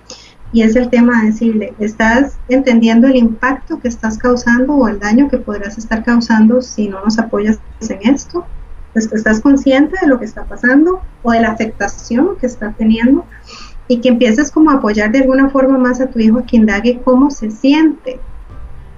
[0.53, 4.99] y es el tema de decirle, ¿estás entendiendo el impacto que estás causando o el
[4.99, 8.45] daño que podrás estar causando si no nos apoyas en esto?
[8.95, 13.25] ¿Estás consciente de lo que está pasando o de la afectación que está teniendo?
[13.87, 17.01] Y que empieces como a apoyar de alguna forma más a tu hijo que indague
[17.03, 18.19] cómo se siente,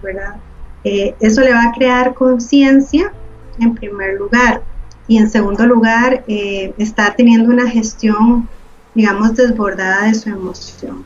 [0.02, 0.36] ¿verdad?
[0.84, 3.14] Eh, eso le va a crear conciencia
[3.60, 4.62] en primer lugar.
[5.08, 8.48] Y en segundo lugar, eh, está teniendo una gestión,
[8.94, 11.04] digamos, desbordada de su emoción.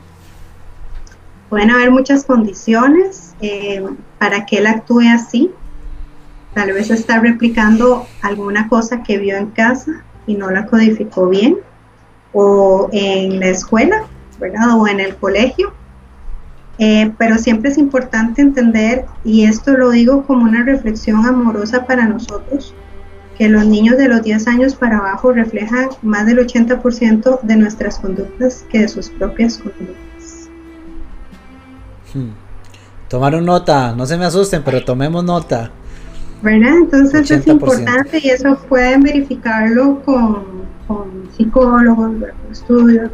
[1.48, 3.84] Pueden haber muchas condiciones eh,
[4.18, 5.50] para que él actúe así.
[6.52, 11.58] Tal vez está replicando alguna cosa que vio en casa y no la codificó bien,
[12.34, 14.04] o en la escuela,
[14.38, 14.78] ¿verdad?
[14.78, 15.72] O en el colegio.
[16.78, 22.04] Eh, pero siempre es importante entender, y esto lo digo como una reflexión amorosa para
[22.04, 22.74] nosotros,
[23.38, 27.98] que los niños de los 10 años para abajo reflejan más del 80% de nuestras
[27.98, 30.48] conductas que de sus propias conductas.
[32.12, 32.30] Hmm.
[33.08, 35.70] Tomaron nota, no se me asusten, pero tomemos nota.
[36.42, 36.76] ¿Verdad?
[36.76, 43.10] Entonces es importante y eso pueden verificarlo con, con psicólogos, con estudios.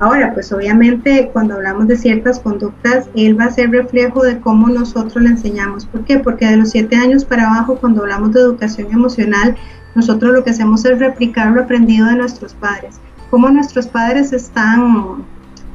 [0.00, 4.68] Ahora, pues obviamente cuando hablamos de ciertas conductas, él va a ser reflejo de cómo
[4.68, 5.86] nosotros le enseñamos.
[5.86, 6.18] ¿Por qué?
[6.18, 9.56] Porque de los siete años para abajo, cuando hablamos de educación emocional,
[9.94, 13.00] nosotros lo que hacemos es replicar lo aprendido de nuestros padres.
[13.30, 15.24] Cómo nuestros padres están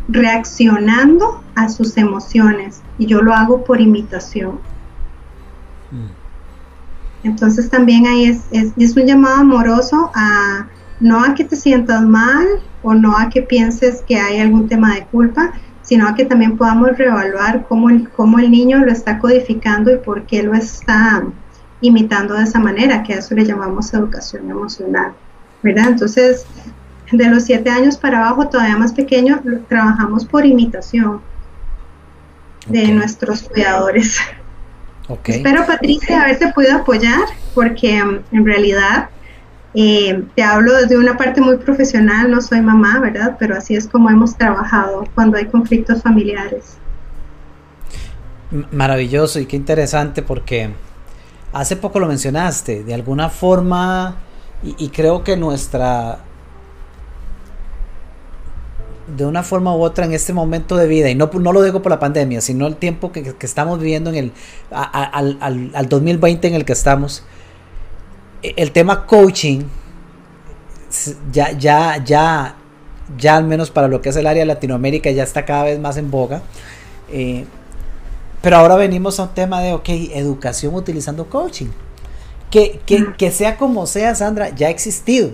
[0.08, 4.60] reaccionando a sus emociones y yo lo hago por imitación.
[5.92, 6.24] Mm.
[7.28, 10.68] Entonces también ahí es, es, un llamado amoroso a
[11.00, 12.46] no a que te sientas mal
[12.82, 16.58] o no a que pienses que hay algún tema de culpa, sino a que también
[16.58, 21.24] podamos reevaluar cómo el, cómo el niño lo está codificando y por qué lo está
[21.82, 25.14] imitando de esa manera, que a eso le llamamos educación emocional,
[25.62, 25.90] ¿verdad?
[25.90, 26.46] Entonces,
[27.12, 31.22] de los siete años para abajo, todavía más pequeño, trabajamos por imitación
[32.68, 34.18] de nuestros cuidadores.
[35.26, 39.10] Espero, Patricia, haberte podido apoyar, porque um, en realidad
[39.74, 43.36] eh, te hablo desde una parte muy profesional, no soy mamá, ¿verdad?
[43.40, 46.78] Pero así es como hemos trabajado cuando hay conflictos familiares.
[48.72, 50.72] Maravilloso y qué interesante porque
[51.52, 54.18] hace poco lo mencionaste, de alguna forma,
[54.64, 56.20] y creo que nuestra
[59.08, 61.82] de una forma u otra en este momento de vida, y no, no lo digo
[61.82, 64.32] por la pandemia, sino el tiempo que, estamos viviendo en el,
[64.72, 67.24] al, al, 2020 en el que estamos,
[68.44, 69.62] el tema coaching,
[71.32, 72.56] ya, ya, ya,
[73.18, 75.80] ya al menos para lo que es el área de Latinoamérica, ya está cada vez
[75.80, 76.42] más en boga.
[77.12, 77.46] Eh,
[78.42, 81.68] pero ahora venimos a un tema de, ok, educación utilizando coaching.
[82.52, 85.32] Que, que, que sea como sea, Sandra, ya ha existido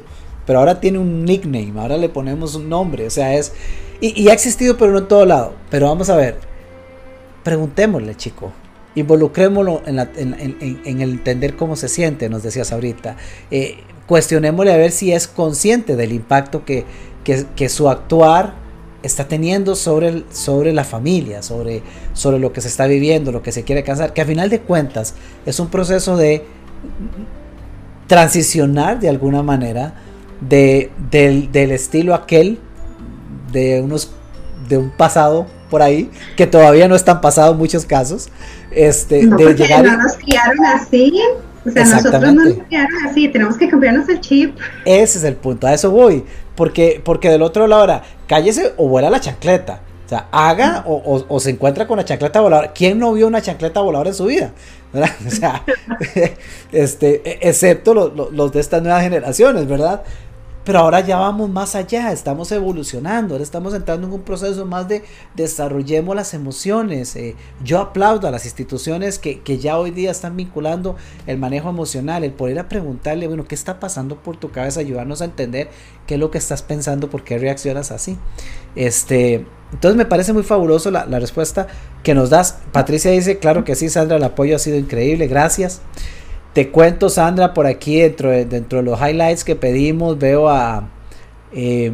[0.50, 3.54] pero ahora tiene un nickname, ahora le ponemos un nombre, o sea, es...
[4.02, 5.54] Y, ha existido, pero no en todo lado.
[5.70, 6.40] Pero vamos a ver,
[7.44, 8.52] preguntémosle, chico,
[8.96, 13.16] involucrémoslo en, el entender cómo se siente, nos decías ahorita.
[13.52, 13.78] Eh,
[14.08, 16.86] cuestionémosle a ver si es consciente del impacto que,
[17.24, 18.56] que, su actuar
[19.04, 21.84] está teniendo sobre, sobre la familia, sobre,
[22.14, 24.62] sobre lo que se está viviendo, lo que se quiere alcanzar, que a final de
[24.62, 25.14] cuentas
[25.46, 26.44] es un proceso de
[28.08, 29.94] transicionar de alguna manera
[30.42, 32.60] de, del, estilo aquel
[33.52, 34.12] de unos
[34.70, 38.30] de un pasado por ahí que todavía no están pasado en muchos casos
[38.72, 41.22] este de llegar no nos criaron así
[41.66, 42.58] O sea, nosotros no nos
[43.10, 44.58] así, tenemos que cambiarnos el chip.
[44.86, 46.24] Ese es el punto, a eso voy.
[46.56, 49.82] Porque, porque del otro lado, ahora, cállese o vuela la chancleta.
[50.06, 52.72] O sea, haga o, se encuentra con la chancleta voladora.
[52.74, 54.52] ¿Quién no vio una chancleta voladora en su vida?
[55.28, 55.64] O sea,
[56.72, 60.02] este, e, excepto los, los de estas nuevas generaciones, ¿verdad?
[60.66, 64.88] Pero ahora ya vamos más allá, estamos evolucionando, ahora estamos entrando en un proceso más
[64.88, 65.04] de
[65.36, 67.16] desarrollemos las emociones.
[67.16, 70.96] Eh, yo aplaudo a las instituciones que, que, ya hoy día están vinculando
[71.28, 74.82] el manejo emocional, el poder a preguntarle, bueno, ¿qué está pasando por tu cabeza?
[74.82, 75.70] Ayudarnos a entender
[76.06, 78.18] qué es lo que estás pensando, por qué reaccionas así.
[78.76, 81.68] Este, entonces me parece muy fabuloso la, la respuesta
[82.04, 82.58] que nos das.
[82.74, 85.82] Patricia dice, claro que sí, Sandra, el apoyo ha sido increíble, gracias.
[86.54, 90.90] Te cuento, Sandra, por aquí dentro de, dentro de los highlights que pedimos, veo a
[91.52, 91.94] eh,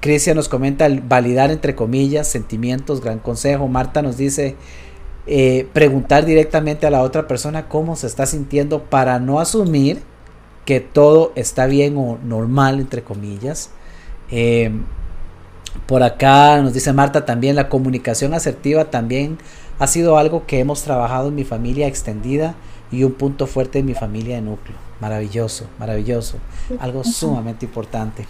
[0.00, 3.68] Cristian nos comenta el validar entre comillas sentimientos, gran consejo.
[3.68, 4.56] Marta nos dice
[5.26, 10.02] eh, preguntar directamente a la otra persona cómo se está sintiendo para no asumir
[10.64, 13.70] que todo está bien o normal entre comillas.
[14.30, 14.72] Eh,
[15.86, 19.38] por acá nos dice Marta también la comunicación asertiva también
[19.78, 22.54] ha sido algo que hemos trabajado en mi familia extendida
[22.90, 24.76] y un punto fuerte en mi familia de núcleo.
[25.00, 26.38] Maravilloso, maravilloso.
[26.78, 28.26] Algo sumamente importante.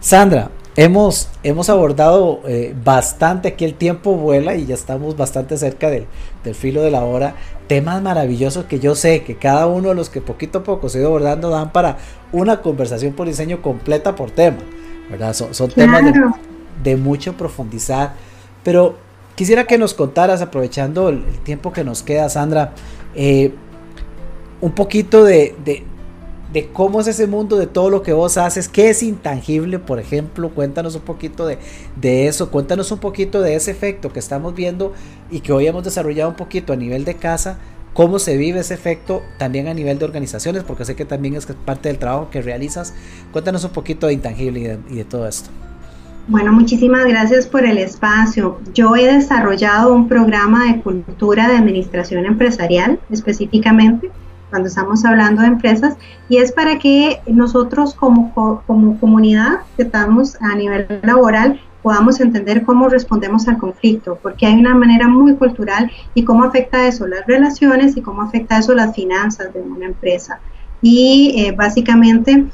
[0.00, 5.88] Sandra, hemos, hemos abordado eh, bastante, aquí el tiempo vuela y ya estamos bastante cerca
[5.88, 6.06] del,
[6.54, 7.34] filo de la hora.
[7.68, 10.98] Temas maravillosos que yo sé que cada uno de los que poquito a poco se
[10.98, 11.96] ido abordando dan para
[12.32, 14.58] una conversación por diseño completa por tema.
[15.10, 15.34] ¿verdad?
[15.34, 16.02] Son, temas
[16.82, 18.12] de, mucho profundizar.
[18.62, 18.96] Pero
[19.34, 22.72] quisiera que nos contaras, aprovechando el tiempo que nos queda, Sandra,
[23.14, 23.52] eh,
[24.60, 28.88] un poquito de, de, cómo es ese mundo, de todo lo que vos haces, qué
[28.90, 31.58] es intangible, por ejemplo, cuéntanos un poquito de,
[31.96, 34.92] de eso, cuéntanos un poquito de ese efecto que estamos viendo
[35.30, 37.58] y que hoy hemos desarrollado un poquito a nivel de casa,
[37.92, 41.46] cómo se vive ese efecto también a nivel de organizaciones, porque sé que también es
[41.46, 42.94] parte del trabajo que realizas.
[43.32, 45.50] Cuéntanos un poquito de intangible y de todo esto.
[46.26, 48.58] Bueno, muchísimas gracias por el espacio.
[48.72, 54.10] Yo he desarrollado un programa de cultura de administración empresarial específicamente
[54.48, 55.96] cuando estamos hablando de empresas
[56.30, 58.32] y es para que nosotros como,
[58.66, 64.54] como comunidad que estamos a nivel laboral podamos entender cómo respondemos al conflicto, porque hay
[64.54, 68.94] una manera muy cultural y cómo afecta eso las relaciones y cómo afecta eso las
[68.94, 70.40] finanzas de una empresa.
[70.80, 72.46] Y eh, básicamente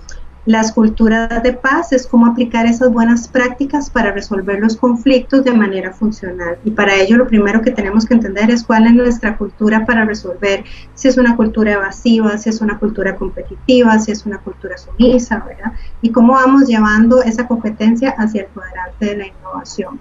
[0.47, 5.53] las culturas de paz es cómo aplicar esas buenas prácticas para resolver los conflictos de
[5.53, 6.57] manera funcional.
[6.64, 10.07] Y para ello lo primero que tenemos que entender es cuál es nuestra cultura para
[10.07, 10.64] resolver,
[10.95, 15.45] si es una cultura evasiva, si es una cultura competitiva, si es una cultura sumisa,
[15.47, 15.72] ¿verdad?
[16.01, 20.01] Y cómo vamos llevando esa competencia hacia el cuadrante de la innovación.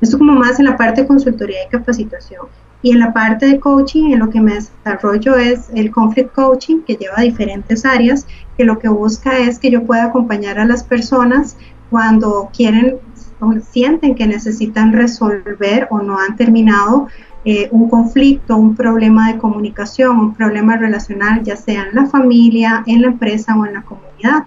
[0.00, 2.46] Esto como más en la parte de consultoría y capacitación.
[2.86, 6.82] Y en la parte de coaching, en lo que me desarrollo es el conflict coaching,
[6.82, 10.84] que lleva diferentes áreas, que lo que busca es que yo pueda acompañar a las
[10.84, 11.56] personas
[11.90, 12.98] cuando quieren
[13.40, 17.08] o sienten que necesitan resolver o no han terminado
[17.44, 22.84] eh, un conflicto, un problema de comunicación, un problema relacional, ya sea en la familia,
[22.86, 24.44] en la empresa o en la comunidad.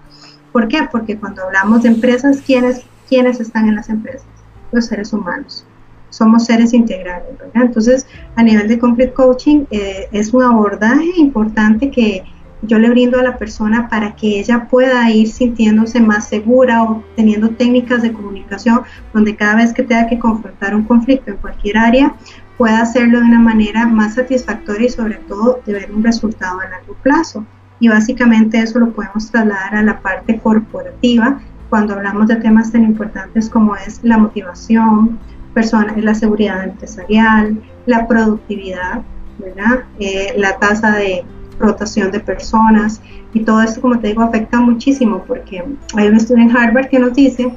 [0.50, 0.88] ¿Por qué?
[0.90, 4.24] Porque cuando hablamos de empresas, ¿quiénes, quiénes están en las empresas?
[4.72, 5.66] Los seres humanos
[6.10, 7.62] somos seres integrales, ¿verdad?
[7.66, 8.06] Entonces,
[8.36, 12.24] a nivel de conflict coaching, eh, es un abordaje importante que
[12.62, 17.02] yo le brindo a la persona para que ella pueda ir sintiéndose más segura o
[17.16, 18.82] teniendo técnicas de comunicación
[19.14, 22.14] donde cada vez que tenga que confrontar un conflicto en cualquier área,
[22.58, 26.68] pueda hacerlo de una manera más satisfactoria y sobre todo de ver un resultado a
[26.68, 27.46] largo plazo.
[27.78, 31.40] Y básicamente eso lo podemos trasladar a la parte corporativa
[31.70, 35.18] cuando hablamos de temas tan importantes como es la motivación,
[35.54, 39.02] personas, la seguridad empresarial, la productividad,
[39.38, 39.84] ¿verdad?
[39.98, 41.24] Eh, la tasa de
[41.58, 43.00] rotación de personas
[43.32, 45.64] y todo esto, como te digo, afecta muchísimo porque
[45.96, 47.54] hay un estudio en Harvard que nos dice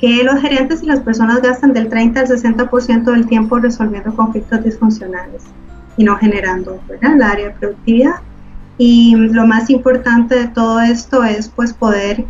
[0.00, 4.64] que los gerentes y las personas gastan del 30 al 60% del tiempo resolviendo conflictos
[4.64, 5.44] disfuncionales
[5.96, 7.14] y no generando ¿verdad?
[7.14, 8.14] el área de productividad.
[8.78, 12.24] Y lo más importante de todo esto es pues poder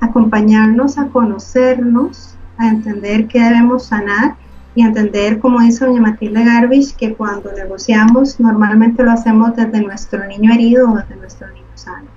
[0.00, 2.29] acompañarnos a conocernos,
[2.60, 4.36] a entender qué debemos sanar
[4.74, 10.24] y entender, como dice doña Matilde Garbage, que cuando negociamos normalmente lo hacemos desde nuestro
[10.26, 12.08] niño herido o desde nuestro niño sano.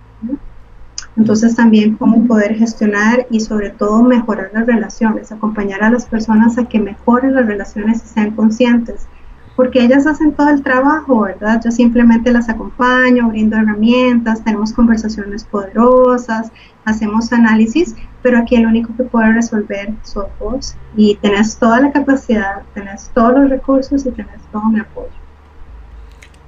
[1.15, 6.57] Entonces también cómo poder gestionar y sobre todo mejorar las relaciones, acompañar a las personas
[6.57, 9.07] a que mejoren las relaciones y sean conscientes
[9.55, 11.61] porque ellas hacen todo el trabajo, ¿verdad?
[11.63, 16.51] Yo simplemente las acompaño, brindo herramientas, tenemos conversaciones poderosas,
[16.85, 21.91] hacemos análisis, pero aquí el único que puede resolver sos vos y tenés toda la
[21.91, 25.09] capacidad, tenés todos los recursos y tenés todo mi apoyo.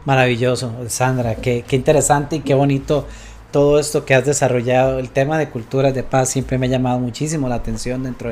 [0.06, 3.06] Maravilloso, Sandra, qué, qué interesante y qué bonito
[3.56, 5.00] todo esto que has desarrollado.
[5.00, 8.30] El tema de culturas de paz siempre me ha llamado muchísimo la atención dentro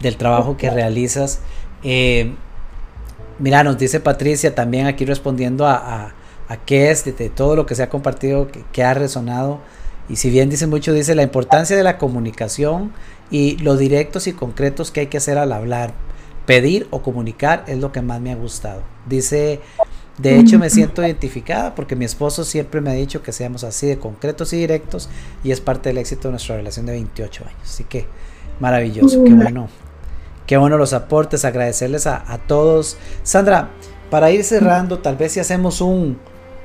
[0.00, 1.40] del, trabajo que realizas.
[1.82, 2.34] Eh,
[3.38, 6.12] mira, nos dice Patricia también aquí respondiendo a,
[6.48, 9.60] a, qué es de, todo lo que se ha compartido, que, ha resonado.
[10.08, 12.92] Y si bien dice mucho, dice la importancia de la comunicación
[13.30, 15.92] y lo directos y concretos que hay que hacer al hablar.
[16.46, 18.82] Pedir o comunicar es lo que más me ha gustado.
[19.06, 19.60] Dice
[20.18, 23.86] de hecho, me siento identificada porque mi esposo siempre me ha dicho que seamos así
[23.86, 25.08] de concretos y directos
[25.44, 27.60] y es parte del éxito de nuestra relación de 28 años.
[27.62, 28.06] Así que
[28.58, 29.68] maravilloso, qué bueno.
[30.48, 32.96] Qué bueno los aportes, agradecerles a, todos.
[33.22, 33.68] Sandra,
[34.08, 36.18] para ir cerrando, tal vez si hacemos un,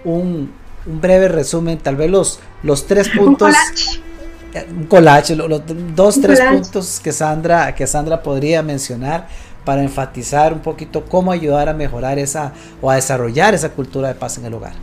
[0.06, 0.54] un,
[0.86, 3.54] breve resumen, tal vez los, los tres puntos.
[4.70, 5.36] Un collage.
[5.36, 5.62] los,
[5.94, 9.28] dos, tres puntos que Sandra, que Sandra podría mencionar
[9.66, 14.16] para enfatizar un poquito cómo ayudar a mejorar esa o a desarrollar esa cultura de
[14.16, 14.76] paz en el hogar.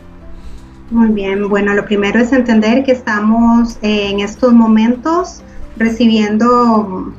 [0.91, 5.41] Muy bien, bueno, lo primero es entender que estamos en estos momentos
[5.75, 7.15] recibiendo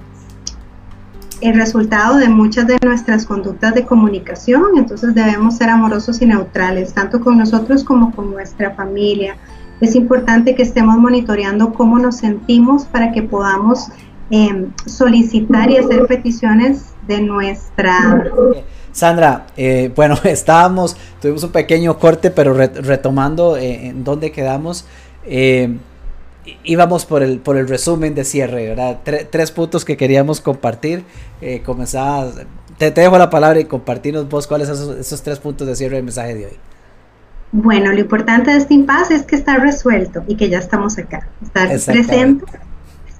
[1.42, 6.94] el resultado de muchas de nuestras conductas de comunicación, entonces debemos ser amorosos y neutrales,
[6.94, 9.36] tanto con nosotros como con nuestra familia.
[9.80, 13.88] Es importante que estemos monitoreando cómo nos sentimos para que podamos
[14.30, 18.24] eh, solicitar y hacer peticiones de nuestra...
[18.92, 24.84] Sandra, eh, bueno, estábamos, tuvimos un pequeño corte, pero retomando eh, en dónde quedamos,
[25.24, 25.76] eh,
[26.64, 28.98] íbamos por el, por el resumen de cierre, ¿verdad?
[29.30, 31.04] tres puntos que queríamos compartir.
[31.64, 32.30] comenzaba,
[32.78, 36.04] te, dejo la palabra y compartirnos vos cuáles son esos, tres puntos de cierre del
[36.04, 36.56] mensaje de hoy.
[37.52, 41.28] Bueno, lo importante de este impasse es que está resuelto y que ya estamos acá.
[41.42, 42.44] Estar presente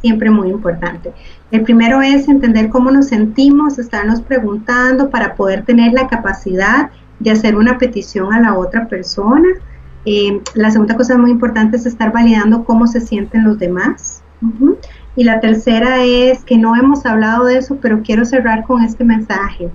[0.03, 1.13] siempre muy importante.
[1.51, 7.31] El primero es entender cómo nos sentimos, estarnos preguntando para poder tener la capacidad de
[7.31, 9.49] hacer una petición a la otra persona.
[10.05, 14.23] Eh, la segunda cosa muy importante es estar validando cómo se sienten los demás.
[15.15, 19.05] Y la tercera es que no hemos hablado de eso, pero quiero cerrar con este
[19.05, 19.71] mensaje.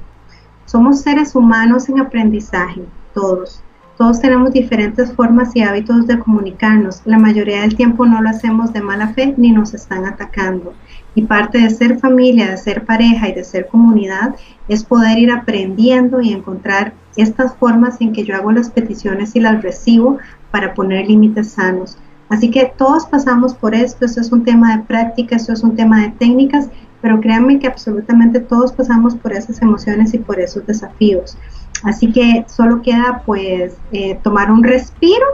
[0.65, 2.82] Somos seres humanos en aprendizaje,
[3.13, 3.63] todos.
[3.97, 7.01] Todos tenemos diferentes formas y hábitos de comunicarnos.
[7.05, 10.73] La mayoría del tiempo no lo hacemos de mala fe ni nos están atacando.
[11.15, 14.36] Y parte de ser familia, de ser pareja y de ser comunidad
[14.67, 19.39] es poder ir aprendiendo y encontrar estas formas en que yo hago las peticiones y
[19.39, 20.18] las recibo
[20.51, 21.97] para poner límites sanos.
[22.30, 25.76] Así que todos pasamos por esto, esto es un tema de práctica, esto es un
[25.76, 26.70] tema de técnicas,
[27.01, 31.38] pero créanme que absolutamente todos pasamos por esas emociones y por esos desafíos.
[31.84, 35.26] Así que solo queda pues eh, tomar un respiro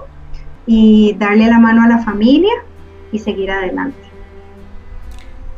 [0.66, 2.54] y darle la mano a la familia
[3.12, 3.98] y seguir adelante.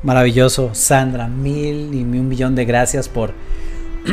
[0.03, 3.33] Maravilloso, Sandra, mil y un millón de gracias por,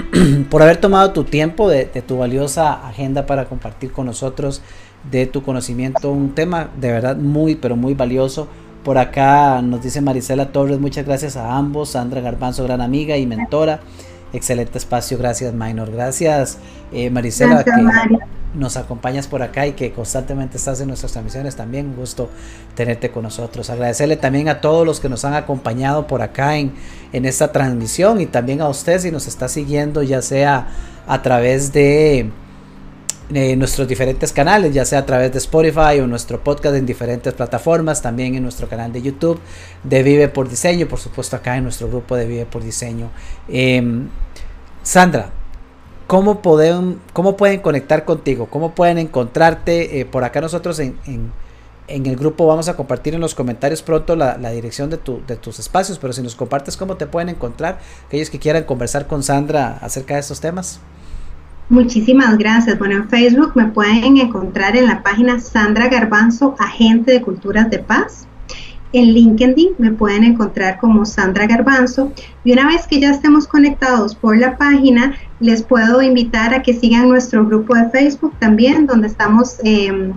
[0.50, 4.62] por haber tomado tu tiempo de, tu valiosa agenda para compartir con nosotros
[5.10, 8.48] de tu conocimiento, un tema de verdad muy, pero muy valioso.
[8.84, 13.26] Por acá nos dice Marisela Torres, muchas gracias a ambos, Sandra Garbanzo, gran amiga y
[13.26, 13.80] mentora.
[14.32, 15.90] Excelente espacio, gracias Minor.
[15.90, 16.58] Gracias
[16.92, 17.72] eh, Marisela que
[18.54, 21.86] nos acompañas por acá y que constantemente estás en nuestras transmisiones también.
[21.86, 22.28] Un gusto
[22.74, 23.70] tenerte con nosotros.
[23.70, 26.72] Agradecerle también a todos los que nos han acompañado por acá en,
[27.12, 30.68] en esta transmisión y también a usted si nos está siguiendo ya sea
[31.06, 32.30] a través de
[33.56, 38.02] nuestros diferentes canales, ya sea a través de Spotify o nuestro podcast en diferentes plataformas,
[38.02, 39.40] también en nuestro canal de YouTube
[39.82, 43.10] de Vive por Diseño, por supuesto acá en nuestro grupo de Vive por Diseño.
[43.48, 44.08] Em,
[44.82, 45.30] Sandra,
[46.06, 48.46] ¿cómo pueden, ¿cómo pueden conectar contigo?
[48.46, 50.00] ¿Cómo pueden encontrarte?
[50.00, 50.96] Eh, por acá nosotros en,
[51.88, 55.98] el grupo vamos a compartir en los comentarios pronto la, dirección de, de tus espacios,
[55.98, 60.14] pero si nos compartes cómo te pueden encontrar, aquellos que quieran conversar con Sandra acerca
[60.14, 60.80] de estos temas.
[61.68, 62.78] Muchísimas gracias.
[62.78, 67.78] Bueno, en Facebook me pueden encontrar en la página Sandra Garbanzo, agente de Culturas de
[67.78, 68.26] Paz.
[68.92, 72.12] En LinkedIn me pueden encontrar como Sandra Garbanzo.
[72.44, 76.74] Y una vez que ya estemos conectados por la página, les puedo invitar a que
[76.74, 80.12] sigan nuestro grupo de Facebook también, donde estamos em,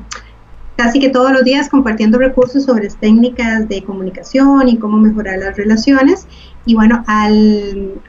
[0.75, 5.55] casi que todos los días compartiendo recursos sobre técnicas de comunicación y cómo mejorar las
[5.55, 6.27] relaciones.
[6.65, 8.01] Y bueno, al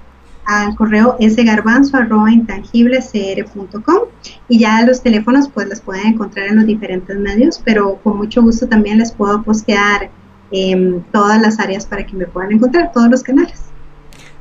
[0.46, 3.98] al correo sgarbanzo.intangiblescr.com
[4.48, 8.42] y ya los teléfonos pues los pueden encontrar en los diferentes medios, pero con mucho
[8.42, 10.10] gusto también les puedo postear
[10.50, 13.66] em, todas las áreas para que me puedan encontrar, todos los canales.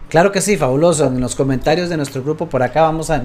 [0.10, 1.08] Claro que sí, fabuloso.
[1.08, 3.24] En los comentarios de nuestro grupo por acá vamos a,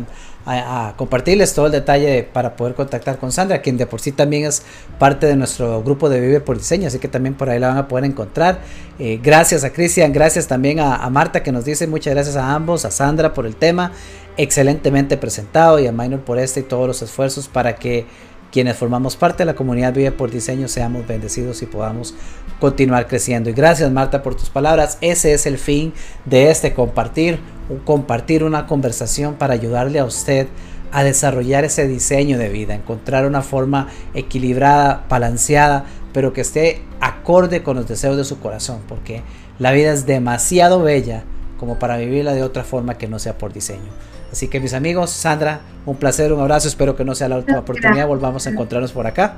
[0.96, 4.62] compartirles todo el detalle para poder contactar con Sandra, quien de por sí también es
[4.98, 7.76] parte de nuestro grupo de Vive por Diseño, así que también por ahí la van
[7.76, 8.60] a poder encontrar.
[8.98, 12.84] Eh, gracias a Cristian, gracias también a, Marta que nos dice muchas gracias a ambos,
[12.84, 13.92] a Sandra por el tema,
[14.36, 18.06] excelentemente presentado y a Minor por este y todos los esfuerzos para que
[18.50, 22.14] quienes formamos parte de la comunidad Vive por Diseño seamos bendecidos y podamos
[22.60, 23.50] continuar creciendo.
[23.50, 24.98] Y gracias Marta por tus palabras.
[25.00, 25.92] Ese es el fin
[26.24, 30.46] de este compartir, un compartir una conversación para ayudarle a usted
[30.92, 37.62] a desarrollar ese diseño de vida, encontrar una forma equilibrada, balanceada, pero que esté acorde
[37.62, 39.22] con los deseos de su corazón, porque
[39.58, 41.22] la vida es demasiado bella
[41.58, 43.90] como para vivirla de otra forma que no sea por diseño.
[44.32, 47.58] Así que mis amigos, Sandra, un placer, un abrazo, espero que no sea la última
[47.60, 49.36] oportunidad, volvamos a encontrarnos por acá.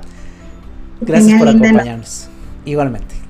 [1.01, 2.29] Gracias por acompañarnos.
[2.65, 3.22] Igualmente.